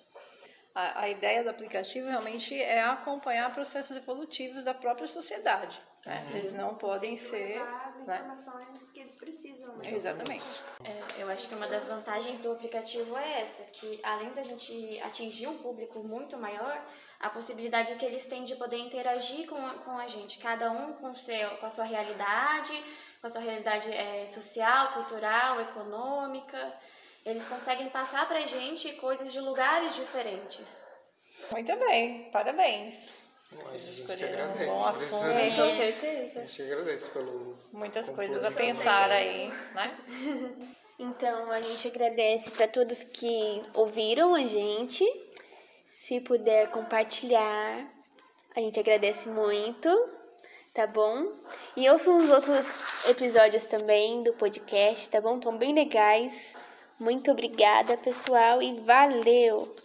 A, 0.73 1.01
a, 1.01 1.09
ideia 1.09 1.43
do 1.43 1.49
aplicativo 1.49 2.07
realmente 2.07 2.55
é 2.59 2.81
acompanhar 2.81 3.53
processos 3.53 3.95
evolutivos 3.95 4.63
da 4.63 4.73
própria 4.73 5.05
sociedade. 5.05 5.79
Né? 6.05 6.15
Eles 6.31 6.53
não 6.53 6.75
podem 6.75 7.15
ser. 7.15 7.61
As 7.61 8.07
né? 8.07 8.15
informações 8.15 8.89
que 8.89 8.99
eles 8.99 9.15
precisam. 9.15 9.75
Né? 9.77 9.91
Exatamente. 9.93 10.63
É, 10.83 11.21
eu 11.21 11.29
acho 11.29 11.47
que 11.47 11.55
uma 11.55 11.67
das 11.67 11.87
vantagens 11.87 12.39
do 12.39 12.51
aplicativo 12.51 13.15
é 13.17 13.41
essa, 13.41 13.63
que 13.65 13.99
além 14.03 14.31
da 14.33 14.41
gente 14.41 14.99
atingir 15.01 15.47
um 15.47 15.59
público 15.59 15.99
muito 15.99 16.37
maior, 16.37 16.83
a 17.19 17.29
possibilidade 17.29 17.93
que 17.95 18.05
eles 18.05 18.25
têm 18.25 18.43
de 18.43 18.55
poder 18.55 18.77
interagir 18.77 19.47
com, 19.47 19.61
com 19.79 19.97
a 19.97 20.07
gente, 20.07 20.39
cada 20.39 20.71
um 20.71 20.93
com, 20.93 21.13
seu, 21.13 21.51
com 21.57 21.65
a 21.67 21.69
sua 21.69 21.85
realidade, 21.85 22.73
com 23.19 23.27
a 23.27 23.29
sua 23.29 23.41
realidade 23.41 23.91
é, 23.91 24.25
social, 24.25 24.93
cultural, 24.93 25.61
econômica. 25.61 26.73
Eles 27.23 27.45
conseguem 27.45 27.89
passar 27.89 28.27
para 28.27 28.39
a 28.39 28.47
gente 28.47 28.93
coisas 28.93 29.31
de 29.31 29.39
lugares 29.39 29.93
diferentes. 29.93 30.83
Muito 31.51 31.75
bem, 31.77 32.29
parabéns. 32.31 33.20
Vocês 33.51 33.99
escolheram 33.99 34.51
um 34.51 34.65
bom 34.65 34.87
assunto. 34.87 35.55
Com 35.55 35.75
certeza. 35.75 36.39
A 36.39 36.45
gente 36.45 36.61
agradece 36.63 37.09
pelo. 37.09 37.57
Muitas 37.73 38.09
coisas 38.09 38.43
a 38.45 38.51
pensar 38.51 39.11
aí, 39.11 39.51
né? 39.73 39.97
Então, 40.97 41.51
a 41.51 41.59
gente 41.61 41.87
agradece 41.87 42.51
para 42.51 42.67
todos 42.67 43.03
que 43.03 43.61
ouviram 43.73 44.35
a 44.35 44.47
gente. 44.47 45.03
Se 45.89 46.21
puder 46.21 46.69
compartilhar, 46.69 47.91
a 48.55 48.59
gente 48.59 48.79
agradece 48.79 49.27
muito, 49.27 49.89
tá 50.73 50.87
bom? 50.87 51.33
E 51.75 51.89
ouçam 51.89 52.17
os 52.17 52.31
outros 52.31 52.71
episódios 53.09 53.63
também 53.65 54.23
do 54.23 54.31
podcast, 54.33 55.09
tá 55.09 55.19
bom? 55.19 55.37
Estão 55.37 55.57
bem 55.57 55.73
legais. 55.73 56.55
Muito 56.99 57.31
obrigada, 57.31 57.97
pessoal, 57.97 58.61
e 58.61 58.79
valeu! 58.81 59.75